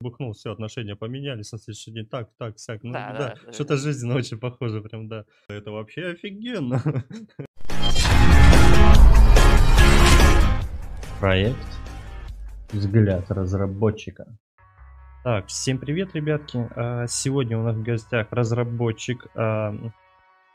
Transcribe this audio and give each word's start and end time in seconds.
бухнул, 0.00 0.32
все, 0.32 0.52
отношения 0.52 0.94
поменялись 0.94 1.50
на 1.50 1.58
следующий 1.58 1.90
день. 1.90 2.06
Так, 2.06 2.30
так, 2.38 2.56
сяк. 2.58 2.84
Ну 2.84 2.92
Да, 2.92 3.12
да, 3.12 3.34
да, 3.44 3.52
что-то 3.52 3.76
жизненно 3.76 4.14
очень 4.14 4.38
похоже, 4.38 4.80
прям, 4.80 5.08
да. 5.08 5.24
Это 5.48 5.72
вообще 5.72 6.10
офигенно. 6.10 6.80
Проект 11.20 11.56
«Взгляд 12.72 13.28
разработчика». 13.28 14.26
Так, 15.24 15.48
всем 15.48 15.78
привет, 15.78 16.14
ребятки. 16.14 16.68
А, 16.76 17.08
Сегодня 17.08 17.58
у 17.58 17.64
нас 17.64 17.74
в 17.74 17.82
гостях 17.82 18.28
разработчик 18.30 19.26
Hard- 19.34 19.74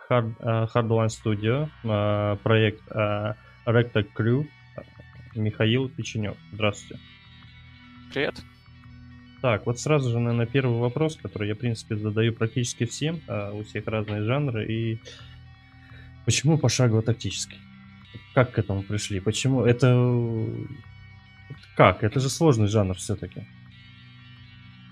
а, 0.09 0.67
Hardline 0.73 1.09
Studio, 1.09 1.67
а, 1.83 2.37
проект 2.37 2.81
Rector 2.89 4.07
Crew, 4.17 4.47
Михаил 5.35 5.89
Печенев. 5.89 6.37
Здравствуйте. 6.53 7.03
Привет. 8.13 8.35
Так, 9.43 9.65
вот 9.65 9.77
сразу 9.77 10.09
же, 10.09 10.19
наверное, 10.19 10.45
первый 10.45 10.79
вопрос, 10.79 11.17
который 11.17 11.49
я, 11.49 11.55
в 11.55 11.57
принципе, 11.57 11.97
задаю 11.97 12.31
практически 12.31 12.85
всем, 12.85 13.19
а, 13.27 13.51
у 13.51 13.65
всех 13.65 13.87
разные 13.87 14.23
жанры, 14.23 14.65
и 14.65 15.01
почему 16.23 16.57
пошагово-тактический? 16.57 17.59
Как 18.33 18.53
к 18.53 18.59
этому 18.59 18.83
пришли? 18.83 19.19
Почему? 19.19 19.65
Это... 19.65 20.47
Как? 21.75 22.03
Это 22.03 22.21
же 22.21 22.29
сложный 22.29 22.67
жанр 22.67 22.95
все-таки. 22.95 23.45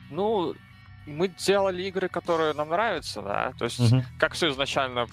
Ну, 0.10 0.54
мы 1.06 1.30
делали 1.30 1.84
игры, 1.84 2.10
которые 2.10 2.54
нам 2.54 2.72
нравятся, 2.72 3.22
да. 3.22 3.54
То 3.58 3.64
есть, 3.64 3.80
как 4.20 4.34
все 4.34 4.50
изначально 4.50 5.08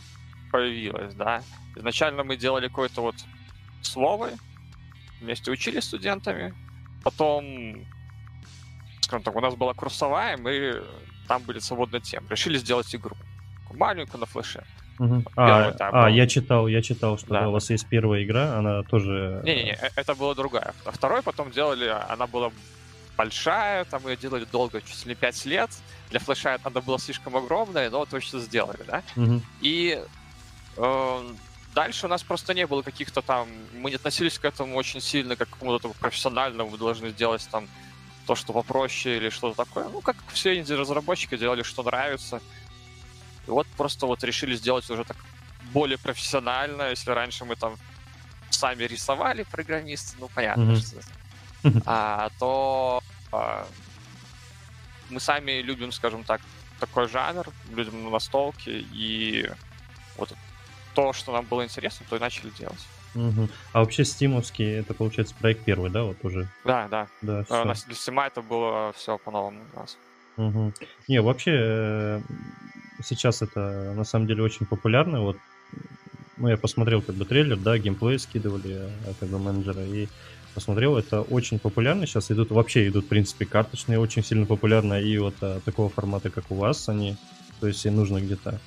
появилось, 0.51 1.15
да. 1.15 1.43
Изначально 1.77 2.25
мы 2.25 2.37
делали 2.37 2.67
какое-то 2.67 3.03
вот 3.03 3.15
слово, 3.83 4.31
вместе 5.21 5.53
учились 5.53 5.85
с 5.85 5.87
студентами, 5.87 6.55
потом, 7.05 7.87
скажем 9.09 9.23
так, 9.23 9.35
у 9.37 9.41
нас 9.41 9.55
была 9.55 9.73
курсовая, 9.73 10.37
мы 10.37 10.83
там 11.27 11.43
были 11.43 11.59
свободные 11.61 12.01
темы. 12.01 12.27
Решили 12.29 12.59
сделать 12.59 12.95
игру. 12.95 13.17
Маленькую 13.73 14.21
на 14.21 14.27
флеше. 14.27 14.65
Первый 14.99 15.25
А, 15.37 15.71
этап 15.71 15.95
а, 15.95 16.03
был. 16.03 16.15
я 16.15 16.27
читал, 16.27 16.67
я 16.69 16.83
читал, 16.83 17.17
что 17.19 17.29
Да. 17.29 17.41
да, 17.41 17.49
у 17.49 17.53
вас 17.53 17.71
есть 17.71 17.87
первая 17.89 18.23
игра, 18.25 18.59
она 18.59 18.83
тоже... 18.83 19.41
Не-не-не, 19.45 19.79
э, 19.81 19.91
это 19.97 20.15
была 20.15 20.35
другая. 20.35 20.75
А 20.85 20.91
второй 20.91 21.23
потом 21.23 21.51
делали, 21.51 21.87
она 22.09 22.27
была 22.27 22.51
большая, 23.17 23.85
там 23.85 24.07
ее 24.07 24.17
делали 24.17 24.45
долго, 24.53 24.83
чуть 24.83 25.07
ли 25.07 25.11
не 25.11 25.15
5 25.15 25.47
лет. 25.47 25.71
Для 26.11 26.21
флеша 26.21 26.59
она 26.65 26.81
была 26.81 26.99
слишком 26.99 27.37
огромная, 27.37 27.91
но 27.91 28.05
точно 28.05 28.41
сделали, 28.41 28.81
да. 28.87 29.03
Мгм. 29.17 29.43
И 29.61 30.03
э, 30.77 31.29
дальше 31.75 32.07
у 32.07 32.09
нас 32.09 32.23
просто 32.23 32.53
не 32.55 32.67
было 32.67 32.83
каких-то 32.83 33.23
там... 33.23 33.49
Мы 33.75 33.91
не 33.91 33.97
относились 33.97 34.39
к 34.39 34.45
этому 34.45 34.77
очень 34.77 35.01
сильно, 35.01 35.37
как 35.37 35.49
к 35.49 35.53
какому-то 35.53 35.93
профессиональному. 36.01 36.71
Вы 36.71 36.79
должны 36.79 37.11
сделать 37.11 37.49
там 37.51 37.69
то, 38.29 38.35
что 38.35 38.53
попроще 38.53 39.17
или 39.17 39.31
что-то 39.31 39.65
такое. 39.65 39.89
Ну, 39.89 40.03
как 40.03 40.17
все 40.35 40.59
инди-разработчики 40.59 41.39
делали, 41.39 41.63
что 41.63 41.83
нравится. 41.83 42.43
И 43.47 43.51
вот 43.51 43.67
просто 43.69 44.05
вот 44.07 44.23
решили 44.23 44.55
сделать 44.55 44.91
уже 44.91 45.05
так 45.05 45.17
более 45.73 45.97
профессионально. 45.97 46.91
Если 46.91 47.11
раньше 47.11 47.47
мы 47.47 47.57
там 47.57 47.79
сами 48.51 48.85
рисовали 48.85 49.45
программисты, 49.45 50.17
ну, 50.21 50.29
понятно, 50.35 50.65
Мгм. 50.65 50.77
что 50.77 51.01
а, 51.87 52.29
то 52.39 53.03
а, 53.33 53.67
мы 55.09 55.21
сами 55.21 55.63
любим, 55.63 55.91
скажем 55.91 56.23
так, 56.23 56.43
такой 56.81 57.09
жанр, 57.09 57.47
любим 57.71 58.11
настолки, 58.11 58.87
и 58.93 59.51
вот 60.19 60.35
то, 60.95 61.15
что 61.15 61.33
нам 61.33 61.47
было 61.47 61.65
интересно, 61.65 62.05
то 62.11 62.17
и 62.17 62.21
начали 62.21 62.51
делать. 62.51 62.87
Мгм. 63.19 63.51
А 63.73 63.81
вообще 63.81 64.05
стимовский, 64.05 64.65
это 64.65 64.95
получается 64.95 65.35
проект 65.41 65.65
первый, 65.65 65.91
да, 65.91 66.05
вот 66.05 66.25
уже? 66.25 66.49
Да, 66.65 66.87
да. 66.89 67.09
Да, 67.23 67.45
А, 67.51 67.65
на- 67.65 67.75
Для 67.75 67.95
Сима 67.95 68.27
это 68.27 68.43
было 68.43 68.93
все 68.95 69.19
по-новому 69.19 69.65
у 69.75 69.77
нас. 69.81 69.99
Мгм. 70.37 70.73
Не, 71.09 71.21
вообще 71.21 71.51
э, 71.53 72.21
сейчас 73.03 73.43
это 73.43 73.93
на 73.95 74.05
самом 74.05 74.29
деле 74.29 74.43
очень 74.45 74.67
популярно. 74.67 75.21
Вот, 75.21 75.37
ну, 76.37 76.49
я 76.49 76.57
посмотрел 76.57 77.03
как 77.03 77.17
бы 77.17 77.25
трейлер, 77.25 77.57
да, 77.57 77.77
геймплей 77.77 78.21
скидывали 78.21 78.77
э, 79.11 79.15
как 79.19 79.29
бы 79.31 79.39
менеджера 79.41 79.85
и 79.85 80.07
посмотрел, 80.55 80.97
это 80.97 81.23
очень 81.23 81.59
популярно. 81.59 82.07
Сейчас 82.07 82.31
идут, 82.31 82.51
вообще 82.53 82.89
идут, 82.89 83.07
в 83.07 83.09
принципе, 83.09 83.47
карточные 83.47 83.99
очень 83.99 84.23
сильно 84.23 84.47
популярно. 84.47 85.01
И 85.01 85.19
вот 85.19 85.35
э, 85.43 85.59
такого 85.65 85.89
формата, 85.89 86.31
как 86.31 86.53
у 86.53 86.55
вас, 86.55 86.89
они, 86.89 87.17
то 87.61 87.67
есть 87.67 87.85
и 87.85 87.91
нужно 87.91 88.21
где-то 88.21 88.61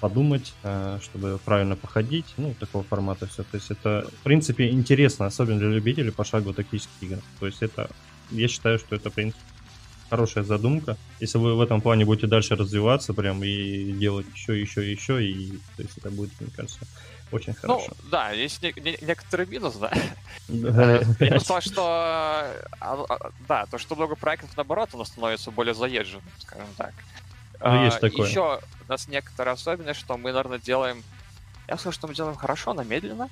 подумать, 0.00 0.54
э, 0.62 0.98
чтобы 1.02 1.38
правильно 1.44 1.76
походить, 1.76 2.26
ну, 2.36 2.54
такого 2.54 2.84
формата 2.84 3.26
все. 3.26 3.42
То 3.42 3.56
есть 3.56 3.70
это, 3.70 4.06
в 4.20 4.22
принципе, 4.22 4.70
интересно, 4.70 5.26
особенно 5.26 5.58
для 5.58 5.68
любителей 5.68 6.12
пошагово 6.12 6.54
тактических 6.54 7.02
игр. 7.02 7.18
То 7.40 7.46
есть 7.46 7.62
это, 7.62 7.90
я 8.30 8.48
считаю, 8.48 8.78
что 8.78 8.94
это, 8.96 9.10
в 9.10 9.14
принципе, 9.14 9.42
хорошая 10.10 10.44
задумка. 10.44 10.96
Если 11.20 11.38
вы 11.38 11.56
в 11.56 11.60
этом 11.60 11.80
плане 11.80 12.04
будете 12.04 12.26
дальше 12.26 12.56
развиваться 12.56 13.14
прям 13.14 13.42
и 13.42 13.92
делать 13.92 14.26
еще, 14.34 14.60
еще, 14.60 14.90
еще, 14.90 15.24
и 15.24 15.50
то 15.76 15.82
есть 15.82 15.98
это 15.98 16.10
будет, 16.10 16.30
мне 16.40 16.50
кажется, 16.54 16.78
очень 17.32 17.54
хорошо. 17.54 17.86
Ну, 17.88 18.10
да, 18.10 18.30
есть 18.30 18.62
не- 18.62 18.74
не- 18.76 18.98
некоторый 19.02 19.46
минус, 19.46 19.74
да. 19.76 19.92
Да. 20.48 21.00
Минус 21.18 21.44
то, 21.44 21.60
что... 21.60 21.82
а, 21.82 22.52
а, 22.80 23.30
Да, 23.48 23.66
то, 23.66 23.78
что 23.78 23.96
много 23.96 24.14
проектов, 24.14 24.50
наоборот, 24.56 24.90
оно 24.92 25.04
становится 25.04 25.50
более 25.50 25.74
заезженным, 25.74 26.22
скажем 26.38 26.68
так. 26.76 26.94
Ну, 27.60 27.84
есть 27.84 28.00
такое. 28.00 28.28
Еще 28.28 28.60
у 28.86 28.90
нас 28.90 29.08
некоторая 29.08 29.54
особенность, 29.54 30.00
что 30.00 30.16
мы, 30.16 30.32
наверное, 30.32 30.58
делаем... 30.58 31.02
Я 31.68 31.76
скажу, 31.76 31.94
что 31.94 32.06
мы 32.06 32.14
делаем 32.14 32.36
хорошо, 32.36 32.74
но 32.74 32.82
медленно, 32.84 33.28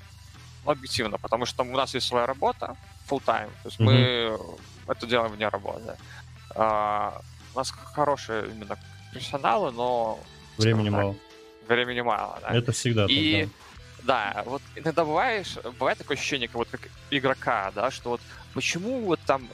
но 0.64 0.72
объективно, 0.72 1.18
потому 1.18 1.46
что 1.46 1.62
у 1.62 1.76
нас 1.76 1.94
есть 1.94 2.06
своя 2.06 2.26
работа, 2.26 2.76
full 3.08 3.22
time, 3.24 3.50
то 3.62 3.68
есть 3.68 3.78
мы 3.78 4.36
это 4.88 5.06
делаем 5.06 5.32
вне 5.32 5.48
работы. 5.48 5.96
А, 6.54 7.20
У 7.54 7.58
нас 7.58 7.70
хорошие 7.70 8.46
именно 8.46 8.78
профессионалы, 9.12 9.70
но 9.70 10.18
Времени 10.58 10.90
так, 10.90 10.92
мало. 10.92 11.16
времени 11.68 12.00
мало, 12.00 12.38
да. 12.42 12.54
Это 12.54 12.72
всегда 12.72 13.06
И 13.08 13.44
так, 13.44 13.50
да, 14.04 14.42
вот 14.46 14.62
иногда 14.76 15.04
бываешь, 15.04 15.56
бывает 15.78 15.98
такое 15.98 16.16
ощущение, 16.16 16.48
как 16.48 16.56
вот 16.56 16.68
как 16.70 16.88
игрока, 17.10 17.70
да, 17.74 17.90
что 17.90 18.10
вот 18.10 18.20
почему 18.52 19.00
вот 19.04 19.20
там 19.26 19.48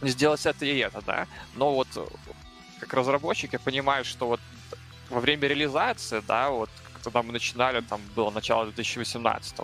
не 0.00 0.10
сделать 0.10 0.44
это 0.44 0.64
и 0.64 0.78
это, 0.78 1.00
да, 1.02 1.26
но 1.54 1.74
вот 1.74 1.88
как 2.82 2.94
разработчик 2.94 3.52
я 3.52 3.58
понимаю, 3.58 4.04
что 4.04 4.26
вот 4.26 4.40
во 5.08 5.20
время 5.20 5.48
реализации, 5.48 6.22
да, 6.26 6.50
вот 6.50 6.70
когда 7.04 7.22
мы 7.22 7.32
начинали, 7.32 7.80
там 7.80 8.00
было 8.16 8.30
начало 8.30 8.64
2018 8.66 9.60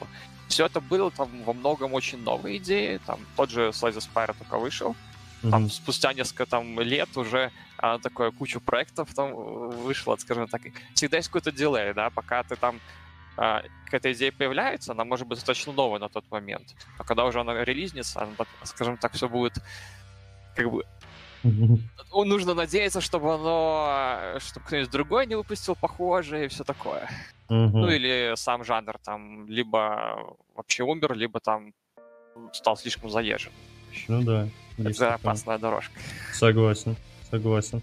все 0.48 0.66
это 0.66 0.80
было 0.80 1.10
там 1.10 1.28
во 1.44 1.52
многом 1.52 1.94
очень 1.94 2.22
новые 2.22 2.56
идеи, 2.56 3.00
там 3.06 3.20
тот 3.36 3.50
же 3.50 3.68
Slide 3.68 3.94
the 3.94 4.08
Spire 4.08 4.34
только 4.38 4.58
вышел, 4.58 4.96
да. 5.42 5.50
там 5.50 5.70
спустя 5.70 6.12
несколько 6.14 6.46
там 6.46 6.80
лет 6.80 7.16
уже 7.16 7.52
а, 7.76 7.98
такое 7.98 8.30
кучу 8.30 8.60
проектов 8.60 9.14
там 9.14 9.30
э, 9.30 9.34
вышло, 9.84 10.16
скажем 10.16 10.48
так. 10.48 10.62
Всегда 10.94 11.18
есть 11.18 11.28
какой-то 11.28 11.52
дилей, 11.52 11.92
да, 11.92 12.10
пока 12.10 12.42
ты 12.42 12.56
там 12.56 12.80
а, 13.36 13.62
какая-то 13.84 14.12
идея 14.12 14.32
появляется, 14.32 14.92
она 14.92 15.04
может 15.04 15.26
быть 15.26 15.38
достаточно 15.38 15.72
новая 15.72 16.00
на 16.00 16.08
тот 16.08 16.24
момент. 16.30 16.74
А 16.98 17.04
когда 17.04 17.24
уже 17.24 17.40
она 17.40 17.64
релизнится, 17.64 18.22
она, 18.22 18.32
скажем 18.64 18.96
так, 18.96 19.12
все 19.12 19.28
будет 19.28 19.58
как 20.56 20.70
бы 20.70 20.84
нужно 22.24 22.54
надеяться, 22.54 23.00
чтобы 23.00 23.34
оно, 23.34 24.38
чтобы 24.38 24.66
кто-нибудь 24.66 24.90
другой 24.90 25.26
не 25.26 25.36
выпустил 25.36 25.76
похожее 25.76 26.46
и 26.46 26.48
все 26.48 26.64
такое. 26.64 27.08
Ну 27.48 27.88
или 27.88 28.34
сам 28.36 28.64
жанр 28.64 28.98
там 29.04 29.46
либо 29.48 30.36
вообще 30.54 30.82
умер, 30.82 31.14
либо 31.14 31.40
там 31.40 31.72
стал 32.52 32.76
слишком 32.76 33.10
заезжен. 33.10 33.52
Ну 34.08 34.22
да. 34.22 34.48
Это 34.78 34.92
такое. 34.92 35.14
опасная 35.14 35.58
дорожка. 35.58 35.92
Согласен, 36.32 36.96
согласен. 37.30 37.82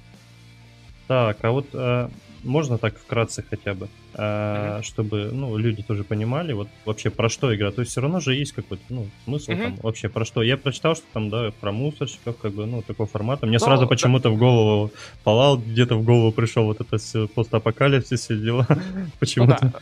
Так, 1.07 1.37
а 1.43 1.51
вот 1.51 1.67
э, 1.73 2.09
можно 2.45 2.77
так 2.77 2.97
вкратце 2.97 3.43
хотя 3.49 3.73
бы, 3.73 3.89
э, 4.13 4.79
чтобы 4.83 5.31
ну, 5.33 5.57
люди 5.57 5.83
тоже 5.83 6.03
понимали, 6.03 6.53
вот 6.53 6.67
вообще 6.85 7.09
про 7.09 7.29
что 7.29 7.53
игра. 7.55 7.71
То 7.71 7.81
есть 7.81 7.91
все 7.91 8.01
равно 8.01 8.19
же 8.19 8.35
есть 8.35 8.53
какой-то 8.53 8.83
ну, 8.89 9.07
смысл 9.25 9.51
там 9.51 9.75
вообще 9.81 10.09
про 10.09 10.25
что. 10.25 10.43
Я 10.43 10.57
прочитал, 10.57 10.95
что 10.95 11.05
там, 11.13 11.29
да, 11.29 11.51
про 11.59 11.71
мусорщиков, 11.71 12.37
как 12.37 12.53
бы, 12.53 12.65
ну, 12.65 12.81
такого 12.81 13.07
формата. 13.07 13.45
Мне 13.45 13.57
Ну, 13.59 13.65
сразу 13.65 13.83
да. 13.83 13.87
почему-то 13.87 14.29
в 14.29 14.37
голову 14.37 14.91
Fallout 15.25 15.63
где-то 15.65 15.95
в 15.95 16.03
голову 16.03 16.31
пришел 16.31 16.65
вот 16.65 16.81
это 16.81 16.97
все 16.97 17.27
постапокалипсис, 17.27 18.21
все 18.21 18.37
дела. 18.37 18.65
Ну 18.69 18.75
Почему-то. 19.19 19.73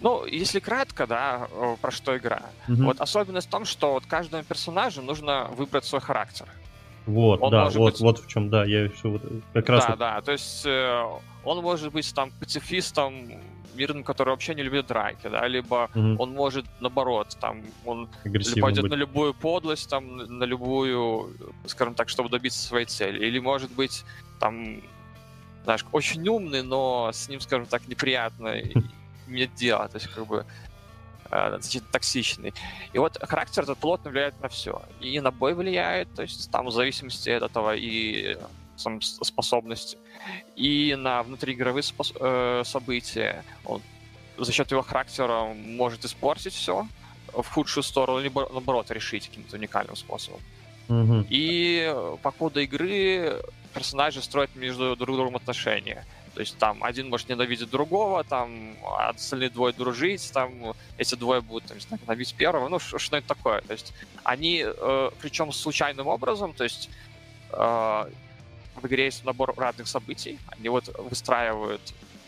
Ну, 0.00 0.26
если 0.26 0.60
кратко, 0.60 1.06
да, 1.06 1.48
э, 1.50 1.76
про 1.80 1.90
что 1.90 2.16
игра. 2.16 2.42
Мгм. 2.68 2.86
Вот 2.86 3.00
особенность 3.00 3.48
в 3.48 3.50
том, 3.50 3.64
что 3.64 3.92
вот 3.92 4.04
каждому 4.06 4.44
персонажу 4.44 5.02
нужно 5.02 5.48
выбрать 5.56 5.84
свой 5.84 6.00
характер. 6.00 6.46
Вот, 7.06 7.40
он 7.40 7.50
да, 7.50 7.64
может 7.64 7.78
вот, 7.78 7.92
быть- 7.92 8.00
вот 8.00 8.18
в 8.18 8.26
чем, 8.26 8.50
да, 8.50 8.64
я 8.64 8.84
еще 8.84 9.08
вот 9.08 9.22
как 9.54 9.68
раз 9.68 9.84
да, 9.84 9.90
вот- 9.90 9.98
да, 9.98 10.20
то 10.22 10.32
есть 10.32 10.66
э, 10.66 11.04
он 11.44 11.62
может 11.62 11.92
быть 11.92 12.12
там 12.14 12.30
пацифистом, 12.40 13.30
мирным, 13.76 14.02
который 14.04 14.30
вообще 14.30 14.54
не 14.54 14.62
любит 14.62 14.86
драки, 14.86 15.28
да, 15.28 15.46
либо 15.46 15.88
мгм, 15.94 16.18
он 16.18 16.32
может, 16.32 16.64
наоборот, 16.80 17.36
там, 17.40 17.62
он 17.84 18.08
пойдет 18.60 18.82
быть. 18.82 18.90
на 18.90 18.94
любую 18.96 19.34
подлость, 19.34 19.88
там, 19.90 20.16
на 20.16 20.44
любую, 20.44 21.30
скажем 21.66 21.94
так, 21.94 22.08
чтобы 22.08 22.28
добиться 22.28 22.58
своей 22.66 22.86
цели. 22.86 23.24
Или, 23.26 23.38
может 23.38 23.70
быть, 23.70 24.04
там, 24.40 24.80
знаешь, 25.64 25.84
очень 25.92 26.26
умный, 26.26 26.62
но 26.62 27.10
с 27.12 27.28
ним, 27.28 27.40
скажем 27.40 27.66
так, 27.66 27.86
неприятно 27.86 28.54
иметь 29.28 29.54
дело. 29.54 29.86
То 29.88 29.98
есть, 29.98 30.08
как 30.08 30.26
бы, 30.26 30.44
значительно 31.28 31.90
токсичный. 31.92 32.54
И 32.92 32.98
вот 32.98 33.18
характер 33.22 33.64
этот 33.64 33.78
плотно 33.78 34.10
влияет 34.10 34.40
на 34.40 34.48
все. 34.48 34.82
И 35.00 35.20
на 35.20 35.30
бой 35.30 35.54
влияет, 35.54 36.12
то 36.14 36.22
есть 36.22 36.50
там 36.50 36.66
в 36.66 36.70
зависимости 36.70 37.30
от 37.30 37.42
этого 37.42 37.74
и 37.74 38.36
сам, 38.76 39.00
способности, 39.00 39.98
и 40.54 40.94
на 40.96 41.22
внутриигровые 41.22 41.82
спос- 41.82 42.16
э, 42.18 42.62
события. 42.64 43.44
Он 43.64 43.82
за 44.38 44.52
счет 44.52 44.70
его 44.70 44.82
характера 44.82 45.44
может 45.54 46.04
испортить 46.04 46.52
все 46.52 46.86
в 47.32 47.48
худшую 47.48 47.84
сторону, 47.84 48.20
либо 48.20 48.48
наоборот 48.52 48.90
решить 48.90 49.28
каким-то 49.28 49.56
уникальным 49.56 49.96
способом. 49.96 50.40
Мгм. 50.88 51.26
И 51.28 51.94
по 52.22 52.30
ходу 52.30 52.60
игры 52.60 53.42
персонажи 53.74 54.22
строят 54.22 54.54
между 54.54 54.96
друг 54.96 55.16
другом 55.16 55.36
отношения. 55.36 56.06
То 56.36 56.40
есть 56.40 56.58
там 56.58 56.84
один 56.84 57.08
может 57.08 57.30
ненавидеть 57.30 57.70
другого, 57.70 58.22
там 58.22 58.76
а 58.84 59.08
остальные 59.08 59.48
двое 59.48 59.72
дружить, 59.72 60.30
там 60.34 60.74
эти 60.98 61.14
двое 61.14 61.40
будут 61.40 61.64
там, 61.64 61.80
знаю, 61.80 61.98
ненавидеть 62.02 62.34
первого, 62.34 62.68
ну 62.68 62.78
что-нибудь 62.78 63.26
такое. 63.26 63.62
То 63.62 63.72
есть 63.72 63.94
они, 64.22 64.62
э, 64.62 65.10
причем 65.18 65.50
случайным 65.50 66.08
образом, 66.08 66.52
то 66.52 66.64
есть 66.64 66.90
э, 67.52 67.56
в 67.56 68.86
игре 68.86 69.06
есть 69.06 69.24
набор 69.24 69.54
разных 69.56 69.88
событий, 69.88 70.38
они 70.48 70.68
вот 70.68 70.94
выстраивают 70.98 71.80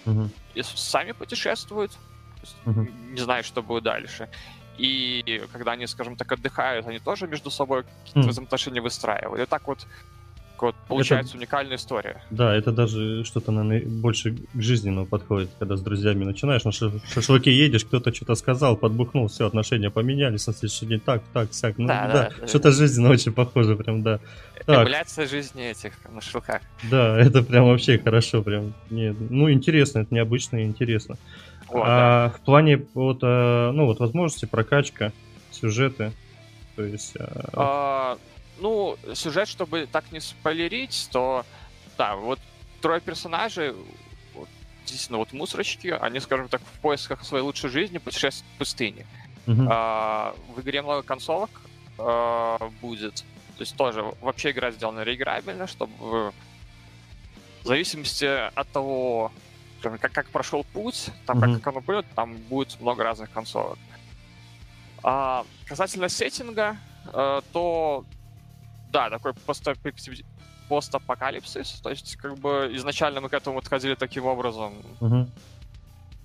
Мгм. 0.07 0.31
и 0.55 0.63
сами 0.63 1.13
путешествуют, 1.13 1.93
есть 2.41 2.57
Мгм. 2.65 3.15
не 3.15 3.21
знаю, 3.21 3.45
что 3.45 3.63
будет 3.63 3.85
дальше. 3.85 4.31
И 4.79 5.47
когда 5.53 5.73
они, 5.73 5.87
скажем 5.87 6.17
так, 6.17 6.33
отдыхают, 6.33 6.87
они 6.87 6.99
тоже 6.99 7.27
между 7.27 7.51
собой 7.51 7.83
какие-то 7.83 8.21
Хм. 8.21 8.31
взаимоотношения 8.31 8.81
выстраивают. 8.81 9.43
И 9.43 9.51
так 9.51 9.67
вот, 9.69 9.87
вот 10.63 10.75
получается 10.89 11.37
уникальная 11.37 11.77
история. 11.77 12.23
Да, 12.31 12.55
это 12.55 12.73
даже 12.73 13.25
что-то, 13.25 13.53
наверное, 13.53 13.87
больше 13.89 14.37
к 14.53 14.61
жизненному 14.61 15.07
подходит, 15.07 15.51
когда 15.59 15.77
с 15.77 15.83
друзьями 15.83 16.25
начинаешь, 16.25 16.65
на 16.65 16.73
ша- 16.73 16.93
шашлыки 17.13 17.51
едешь, 17.51 17.85
кто-то 17.85 18.15
что-то 18.15 18.35
сказал, 18.35 18.77
подбухнул, 18.77 19.29
все, 19.29 19.47
отношения 19.47 19.91
поменялись, 19.91 20.47
на 20.47 20.53
следующий 20.53 20.87
день 20.87 21.01
так, 21.01 21.23
так, 21.33 21.53
сяк. 21.53 21.79
Ну, 21.79 21.87
Да, 21.87 22.09
да, 22.13 22.31
да, 22.41 22.47
что-то 22.47 22.73
жизненно 22.73 23.11
очень 23.11 23.33
похоже, 23.33 23.77
прям, 23.77 24.03
да. 24.03 24.21
Так, 24.67 24.83
Эмуляция 24.87 25.27
жизни 25.27 25.71
этих 25.71 25.93
на 26.11 26.21
шелках. 26.21 26.63
да, 26.91 27.19
это 27.21 27.43
прям 27.43 27.67
вообще 27.67 27.99
хорошо, 27.99 28.43
прям, 28.43 28.75
не, 28.91 29.13
ну, 29.13 29.51
интересно, 29.51 30.01
это 30.01 30.15
необычно 30.15 30.59
и 30.59 30.65
интересно. 30.65 31.17
Вот, 31.69 31.85
да. 31.85 32.25
а 32.27 32.31
в 32.31 32.41
плане 32.41 32.87
вот, 32.95 33.19
а, 33.23 33.73
ну, 33.73 33.87
вот 33.87 34.01
возможности, 34.01 34.47
прокачка, 34.47 35.13
сюжеты, 35.51 36.13
то 36.77 36.85
есть... 36.85 37.15
а, 37.19 37.49
А, 37.53 38.19
ну, 38.59 38.97
сюжет, 39.15 39.49
чтобы 39.49 39.87
так 39.91 40.11
не 40.13 40.21
спойлерить, 40.21 41.09
то 41.13 41.45
да, 41.97 42.17
вот 42.17 42.39
трое 42.81 43.01
персонажей, 43.01 43.75
вот, 44.35 44.49
действительно, 44.87 45.19
вот 45.19 45.33
мусорочки, 45.33 45.89
они, 45.89 46.21
скажем 46.21 46.49
так, 46.49 46.61
в 46.63 46.81
поисках 46.81 47.25
своей 47.25 47.43
лучшей 47.45 47.71
жизни 47.71 47.99
путешествуют 47.99 48.55
в 48.55 48.59
пустыне. 48.59 49.07
мгм, 49.47 49.69
А, 49.71 50.35
в 50.55 50.61
игре 50.61 50.83
много 50.83 51.03
концовок 51.03 51.51
а, 51.99 52.59
будет. 52.81 53.25
То 53.57 53.63
есть 53.63 53.77
тоже 53.77 54.05
вообще 54.21 54.51
игра 54.53 54.71
сделана 54.71 55.01
реиграбельно, 55.03 55.67
чтобы 55.67 56.33
в 57.63 57.67
зависимости 57.67 58.25
от 58.25 58.69
того, 58.71 59.33
как, 59.81 60.13
как 60.13 60.31
прошел 60.31 60.65
путь, 60.73 61.11
там, 61.27 61.39
Мгм. 61.39 61.55
как, 61.55 61.63
как 61.63 61.67
оно 61.75 61.81
будет, 61.81 62.07
там 62.15 62.37
будет 62.37 62.81
много 62.81 63.03
разных 63.03 63.31
концовок. 63.31 63.79
А, 65.03 65.45
касательно 65.67 66.09
сеттинга, 66.09 66.77
э, 67.13 67.41
то 67.53 68.05
да, 68.91 69.11
такой 69.11 69.33
постапокалипсис, 70.69 71.81
то 71.83 71.91
есть 71.91 72.17
как 72.17 72.37
бы 72.37 72.71
изначально 72.75 73.21
мы 73.21 73.29
к 73.29 73.35
этому 73.35 73.57
подходили 73.57 73.95
таким 73.95 74.27
образом, 74.27 74.75
мгм, 75.01 75.31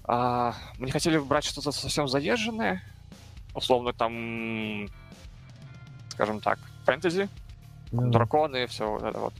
а, 0.05 0.53
мы 0.77 0.85
не 0.85 0.91
хотели 0.91 1.17
брать 1.17 1.45
что-то 1.45 1.71
совсем 1.71 2.07
заезженное, 2.07 2.81
условно 3.53 3.93
там, 3.93 4.89
скажем 6.09 6.41
так, 6.41 6.59
фэнтези, 6.85 7.29
ну, 7.91 8.11
драконы, 8.11 8.67
все 8.67 8.89
вот 8.89 9.03
это 9.03 9.19
вот. 9.19 9.33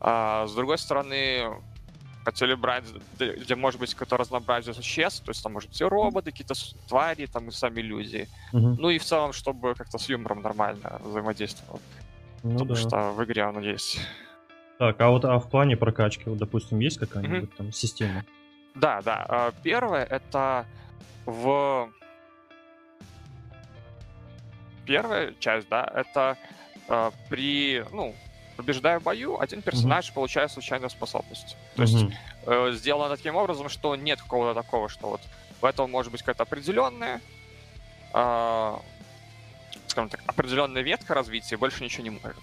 А, 0.00 0.46
с 0.46 0.54
другой 0.54 0.78
стороны, 0.78 1.50
хотели 2.24 2.54
брать, 2.54 2.84
где, 3.18 3.54
может 3.56 3.80
быть 3.80 3.92
какое-то 3.94 4.16
разнообразие 4.16 4.74
существ, 4.74 5.24
то 5.24 5.30
есть 5.30 5.42
там 5.42 5.52
может 5.52 5.68
быть 5.70 5.80
и 5.80 5.84
роботы, 5.84 6.30
какие-то 6.30 6.54
твари, 6.88 7.26
там 7.26 7.48
и 7.48 7.50
сами 7.50 7.80
люди. 7.80 8.28
мгм, 8.52 8.76
Ну 8.78 8.90
и 8.90 8.98
в 8.98 9.04
целом, 9.04 9.32
чтобы 9.32 9.74
как-то 9.74 9.98
с 9.98 10.08
юмором 10.08 10.42
нормально 10.42 11.00
взаимодействовал. 11.04 11.80
Ну 12.42 12.58
потому 12.58 12.74
да. 12.74 12.76
что 12.76 13.12
в 13.12 13.24
игре 13.24 13.42
оно 13.42 13.60
есть. 13.60 14.00
Так, 14.78 15.00
а 15.00 15.10
вот 15.10 15.24
а 15.24 15.38
в 15.38 15.48
плане 15.48 15.76
прокачки, 15.76 16.24
вот, 16.26 16.38
допустим, 16.38 16.80
есть 16.80 16.98
какая-нибудь 16.98 17.54
там 17.56 17.72
система? 17.72 18.24
Да, 18.74 19.00
да. 19.02 19.24
а, 19.28 19.52
Первое 19.62 20.04
это 20.04 20.66
в 21.26 21.90
первая 24.84 25.34
часть, 25.38 25.68
да, 25.68 25.88
это 25.94 26.36
а, 26.88 27.12
при, 27.28 27.84
ну, 27.92 28.14
побеждая 28.56 28.98
в 28.98 29.02
бою, 29.02 29.40
один 29.40 29.62
персонаж 29.62 30.12
получает 30.12 30.50
случайную 30.50 30.90
способность. 30.90 31.56
То 31.76 31.82
есть 31.82 31.94
Мгм, 31.94 32.12
э, 32.46 32.72
сделано 32.72 33.14
таким 33.14 33.36
образом, 33.36 33.68
что 33.68 33.96
нет 33.96 34.20
какого-то 34.20 34.60
такого, 34.60 34.88
что 34.88 35.08
вот 35.08 35.20
в 35.60 35.64
этом 35.64 35.90
может 35.90 36.12
быть 36.12 36.22
какая-то 36.22 36.42
определенная, 36.42 37.20
а, 38.12 38.80
скажем 39.92 40.08
так, 40.08 40.20
определенная 40.26 40.82
ветка 40.82 41.14
развития, 41.14 41.56
больше 41.56 41.84
ничего 41.84 42.02
не 42.04 42.10
может. 42.10 42.36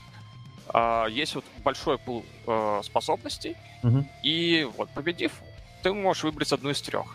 А, 0.68 1.08
есть 1.08 1.36
вот 1.36 1.46
большой 1.64 1.98
пул 1.98 2.24
э, 2.48 2.82
способностей, 2.84 3.58
мгм, 3.84 4.08
и 4.24 4.68
вот 4.78 4.90
победив, 4.92 5.34
ты 5.84 5.92
можешь 5.94 6.24
выбрать 6.24 6.54
одну 6.54 6.70
из 6.70 6.82
трех. 6.82 7.08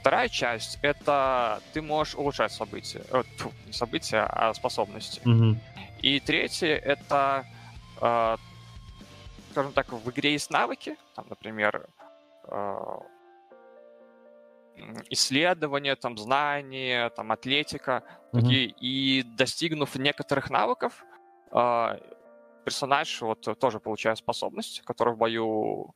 Вторая 0.00 0.28
часть— 0.28 0.78
это 0.82 1.60
ты 1.72 1.82
можешь 1.82 2.14
улучшать 2.14 2.52
события. 2.52 3.02
Э, 3.10 3.22
тьфу, 3.36 3.52
не 3.66 3.72
события, 3.72 4.24
а 4.28 4.52
способности. 4.54 5.20
мгм, 5.24 5.60
И 6.00 6.20
третье— 6.20 6.74
это, 6.94 7.44
э, 8.00 8.36
скажем 9.52 9.72
так, 9.72 9.92
в 9.92 10.10
игре 10.10 10.32
есть 10.32 10.50
навыки, 10.50 10.96
там, 11.14 11.26
например, 11.28 11.86
э, 12.48 12.76
исследования, 15.10 15.96
там, 15.96 16.16
знания, 16.18 17.10
там, 17.10 17.32
атлетика, 17.32 18.02
мгм. 18.32 18.42
такие. 18.42 18.74
И 18.80 19.22
достигнув 19.22 19.94
некоторых 19.96 20.50
навыков, 20.50 21.04
э, 21.52 21.98
персонаж 22.64 23.20
вот 23.22 23.58
тоже 23.58 23.80
получает 23.80 24.18
способность, 24.18 24.82
которую 24.82 25.16
в 25.16 25.18
бою 25.18 25.94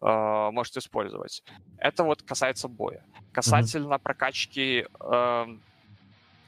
э, 0.00 0.50
может 0.52 0.76
использовать. 0.76 1.42
Это 1.78 2.04
вот 2.04 2.22
касается 2.22 2.68
боя. 2.68 3.04
Касательно 3.32 3.98
прокачки 3.98 4.86
эм, 5.00 5.60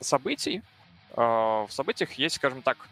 событий, 0.00 0.62
э, 1.11 1.20
в 1.20 1.69
событиях 1.70 2.12
есть, 2.12 2.37
скажем 2.37 2.62
так, 2.62 2.88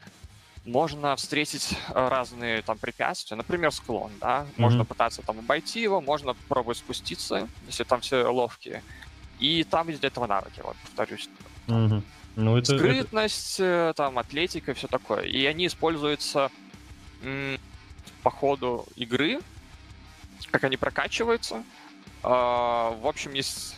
можно 0.64 1.16
встретить 1.16 1.72
э, 1.72 2.08
разные 2.08 2.62
там 2.62 2.78
препятствия, 2.78 3.36
например, 3.36 3.72
склон, 3.72 4.18
да, 4.18 4.48
можно 4.56 4.84
Мгм. 4.84 4.86
пытаться 4.86 5.22
там 5.22 5.38
обойти 5.40 5.80
его, 5.82 6.00
можно 6.00 6.34
пробовать 6.48 6.78
спуститься, 6.78 7.50
если 7.60 7.84
там 7.84 8.00
все 8.00 8.24
ловкие, 8.28 8.84
и 9.38 9.64
там 9.64 9.88
есть 9.88 10.00
для 10.00 10.08
этого 10.08 10.26
навыки, 10.26 10.60
вот, 10.62 10.76
повторюсь. 10.82 11.30
Мгм. 11.66 12.04
Ну, 12.36 12.56
это, 12.56 12.74
это- 12.74 13.08
Скрытность, 13.08 13.58
э, 13.60 13.92
там, 13.96 14.18
атлетика 14.18 14.70
и 14.72 14.74
все 14.74 14.86
такое. 14.88 15.24
И 15.24 15.44
они 15.46 15.66
используются 15.66 16.50
м, 17.20 17.58
по 18.22 18.30
ходу 18.30 18.88
игры, 18.96 19.40
как 20.50 20.64
они 20.64 20.76
прокачиваются. 20.76 21.64
А, 22.22 22.90
В 22.92 23.06
общем, 23.06 23.34
есть 23.34 23.76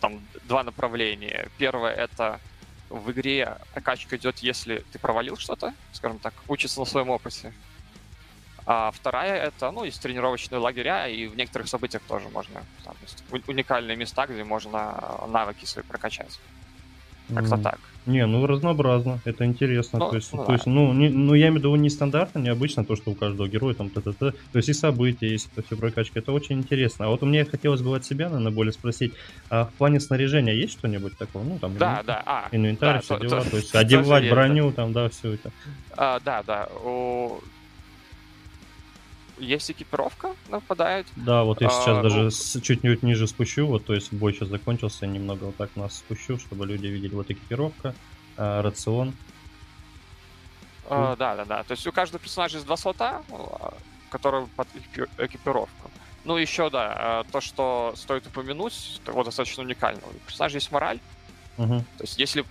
там 0.00 0.28
два 0.42 0.64
направления. 0.64 1.50
Первое— 1.56 1.92
это 1.94 2.40
в 2.92 3.10
игре 3.10 3.56
прокачка 3.72 4.16
идет, 4.16 4.38
если 4.38 4.84
ты 4.92 4.98
провалил 4.98 5.36
что-то, 5.36 5.74
скажем 5.92 6.18
так, 6.18 6.34
учится 6.46 6.80
на 6.80 6.86
своем 6.86 7.10
опыте. 7.10 7.52
А 8.64 8.90
вторая— 8.92 9.42
это, 9.48 9.70
ну, 9.72 9.82
есть 9.84 10.00
тренировочные 10.00 10.58
лагеря, 10.58 11.08
и 11.08 11.26
в 11.26 11.36
некоторых 11.36 11.68
событиях 11.68 12.02
тоже 12.02 12.28
можно. 12.28 12.62
Там 12.84 12.94
уникальные 13.48 13.96
места, 13.96 14.26
где 14.26 14.44
можно 14.44 15.26
навыки 15.26 15.64
свои 15.64 15.84
прокачать. 15.84 16.38
Как-то 17.34 17.54
Мгм. 17.56 17.62
так. 17.62 17.78
Не, 18.04 18.26
ну 18.26 18.46
разнообразно, 18.46 19.20
это 19.24 19.44
интересно. 19.46 20.00
Ну, 20.00 20.10
то 20.10 20.16
есть, 20.16 20.32
ну 20.32 20.44
то 20.44 20.52
есть, 20.52 20.66
ну, 20.66 20.92
не- 20.92 21.08
ну, 21.08 21.34
я 21.34 21.46
имею 21.48 21.54
в 21.54 21.56
виду 21.58 21.76
нестандартно, 21.76 22.40
необычно, 22.40 22.84
то, 22.84 22.96
что 22.96 23.12
у 23.12 23.14
каждого 23.14 23.48
героя 23.48 23.74
там 23.74 23.90
т-т-т. 23.90 24.32
То 24.32 24.56
есть 24.58 24.68
и 24.68 24.72
события, 24.72 25.28
есть 25.28 25.48
это 25.54 25.64
все 25.64 25.76
прокачка. 25.76 26.18
Это 26.18 26.32
очень 26.32 26.58
интересно. 26.58 27.06
А 27.06 27.08
вот 27.08 27.22
мне 27.22 27.44
хотелось 27.44 27.80
бы 27.80 27.94
от 27.96 28.04
себя, 28.04 28.28
наверное, 28.28 28.50
более 28.52 28.72
спросить, 28.72 29.14
а 29.50 29.66
в 29.66 29.72
плане 29.74 30.00
снаряжения 30.00 30.52
есть 30.52 30.72
что-нибудь 30.72 31.16
такого? 31.16 31.44
Ну, 31.44 31.58
там, 31.60 31.76
Да, 31.78 32.00
инвен- 32.00 32.06
да, 32.06 32.22
а, 32.26 32.48
инвентарь, 32.50 32.94
да, 32.96 33.00
все 33.00 33.16
то- 33.18 33.20
дела. 33.28 33.40
то- 33.44 33.50
То 33.50 33.56
есть 33.58 33.74
одевать 33.74 34.28
броню, 34.30 34.72
там, 34.72 34.92
да, 34.92 35.08
все 35.08 35.34
это. 35.34 35.50
А, 35.96 36.18
да, 36.24 36.42
да. 36.44 36.68
Есть 39.42 39.70
экипировка, 39.72 40.34
нападает. 40.48 41.06
Да, 41.16 41.42
вот 41.42 41.60
я 41.60 41.66
А, 41.66 41.70
сейчас 41.70 41.96
ну- 41.96 42.02
даже 42.02 42.30
с- 42.30 42.60
чуть-нибудь 42.60 43.02
ниже 43.02 43.26
спущу, 43.26 43.66
вот, 43.66 43.84
то 43.84 43.92
есть 43.92 44.12
бой 44.12 44.32
сейчас 44.32 44.48
закончился, 44.48 45.06
немного 45.06 45.44
вот 45.46 45.56
так 45.56 45.74
нас 45.74 45.96
спущу, 45.98 46.38
чтобы 46.38 46.64
люди 46.66 46.86
видели 46.86 47.12
вот 47.14 47.28
экипировка, 47.28 47.92
а, 48.36 48.62
рацион. 48.62 49.14
А, 50.88 51.16
да, 51.16 51.34
да, 51.36 51.44
да. 51.44 51.62
То 51.64 51.72
есть 51.72 51.84
у 51.86 51.92
каждого 51.92 52.20
персонажа 52.22 52.56
есть 52.56 52.66
два 52.66 52.76
слота, 52.76 53.22
а, 53.30 53.74
которые 54.10 54.46
под 54.46 54.68
экипи- 54.76 55.10
экипировку. 55.18 55.90
Ну, 56.24 56.36
еще, 56.36 56.70
да, 56.70 56.92
а, 56.96 57.24
то, 57.32 57.40
что 57.40 57.94
стоит 57.96 58.24
упомянуть, 58.28 59.00
такого 59.04 59.24
достаточно 59.24 59.64
уникального. 59.64 60.08
У 60.10 60.14
персонажа 60.28 60.56
есть 60.58 60.70
мораль, 60.70 61.00
Мгм. 61.58 61.80
То 61.98 62.04
есть 62.04 62.18
если 62.18 62.44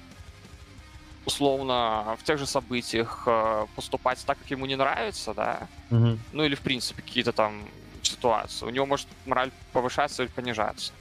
условно 1.25 2.16
в 2.20 2.24
тех 2.24 2.38
же 2.38 2.46
событиях 2.46 3.24
э, 3.28 3.66
поступать 3.75 4.24
так, 4.25 4.38
как 4.38 4.50
ему 4.51 4.66
не 4.66 4.75
нравится, 4.75 5.34
да, 5.34 5.68
Мгм. 5.90 6.20
ну 6.32 6.44
или 6.44 6.56
в 6.56 6.62
принципе 6.62 7.01
какие-то 7.01 7.32
там 7.32 7.68
ситуации, 8.01 8.66
у 8.66 8.70
него 8.70 8.86
может 8.86 9.08
мораль 9.25 9.51
повышаться 9.72 10.24
или 10.24 10.30
понижаться. 10.30 10.94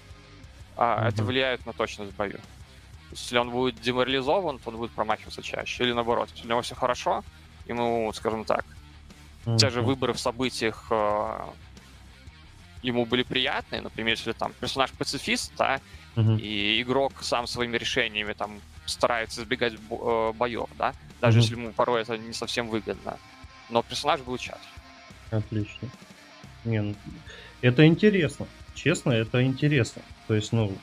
А, 0.76 1.08
Это 1.08 1.24
влияет 1.24 1.66
на 1.66 1.72
точность 1.72 2.12
в 2.12 2.16
бою. 2.16 2.32
То 2.32 3.12
есть, 3.12 3.22
если 3.24 3.38
он 3.38 3.50
будет 3.50 3.80
деморализован, 3.80 4.58
то 4.58 4.70
он 4.70 4.76
будет 4.76 4.92
промахиваться 4.92 5.42
чаще. 5.42 5.84
Или 5.84 5.92
наоборот, 5.92 6.30
если 6.32 6.46
у 6.46 6.50
него 6.50 6.62
все 6.62 6.74
хорошо, 6.74 7.22
ему, 7.66 8.12
скажем 8.12 8.44
так, 8.44 8.64
те 9.58 9.70
же 9.70 9.82
выборы 9.82 10.12
в 10.12 10.18
событиях 10.20 10.86
э, 10.90 11.52
ему 12.82 13.04
были 13.04 13.22
приятные, 13.22 13.80
например, 13.82 14.14
если 14.14 14.32
там 14.32 14.52
персонаж 14.60 14.92
пацифист, 14.92 15.52
да, 15.56 15.80
Мгм. 16.16 16.38
и 16.38 16.80
игрок 16.82 17.12
сам 17.22 17.46
своими 17.46 17.76
решениями 17.76 18.32
там 18.32 18.60
старается 18.90 19.42
избегать 19.42 19.78
бо- 19.78 20.30
э, 20.30 20.32
боев, 20.32 20.66
да, 20.78 20.94
даже 21.20 21.38
Мгм. 21.38 21.42
если 21.42 21.56
ему 21.56 21.72
порой 21.72 22.02
это 22.02 22.16
не 22.18 22.32
совсем 22.32 22.68
выгодно. 22.68 23.18
Но 23.70 23.82
персонаж 23.82 24.20
был 24.20 24.36
чаще. 24.36 24.58
Отлично. 25.30 25.88
Не, 26.64 26.82
ну, 26.82 26.94
это 27.62 27.86
интересно. 27.86 28.46
Честно, 28.74 29.12
это 29.12 29.42
интересно. 29.42 30.02
То 30.26 30.34
есть, 30.34 30.52
ну, 30.52 30.76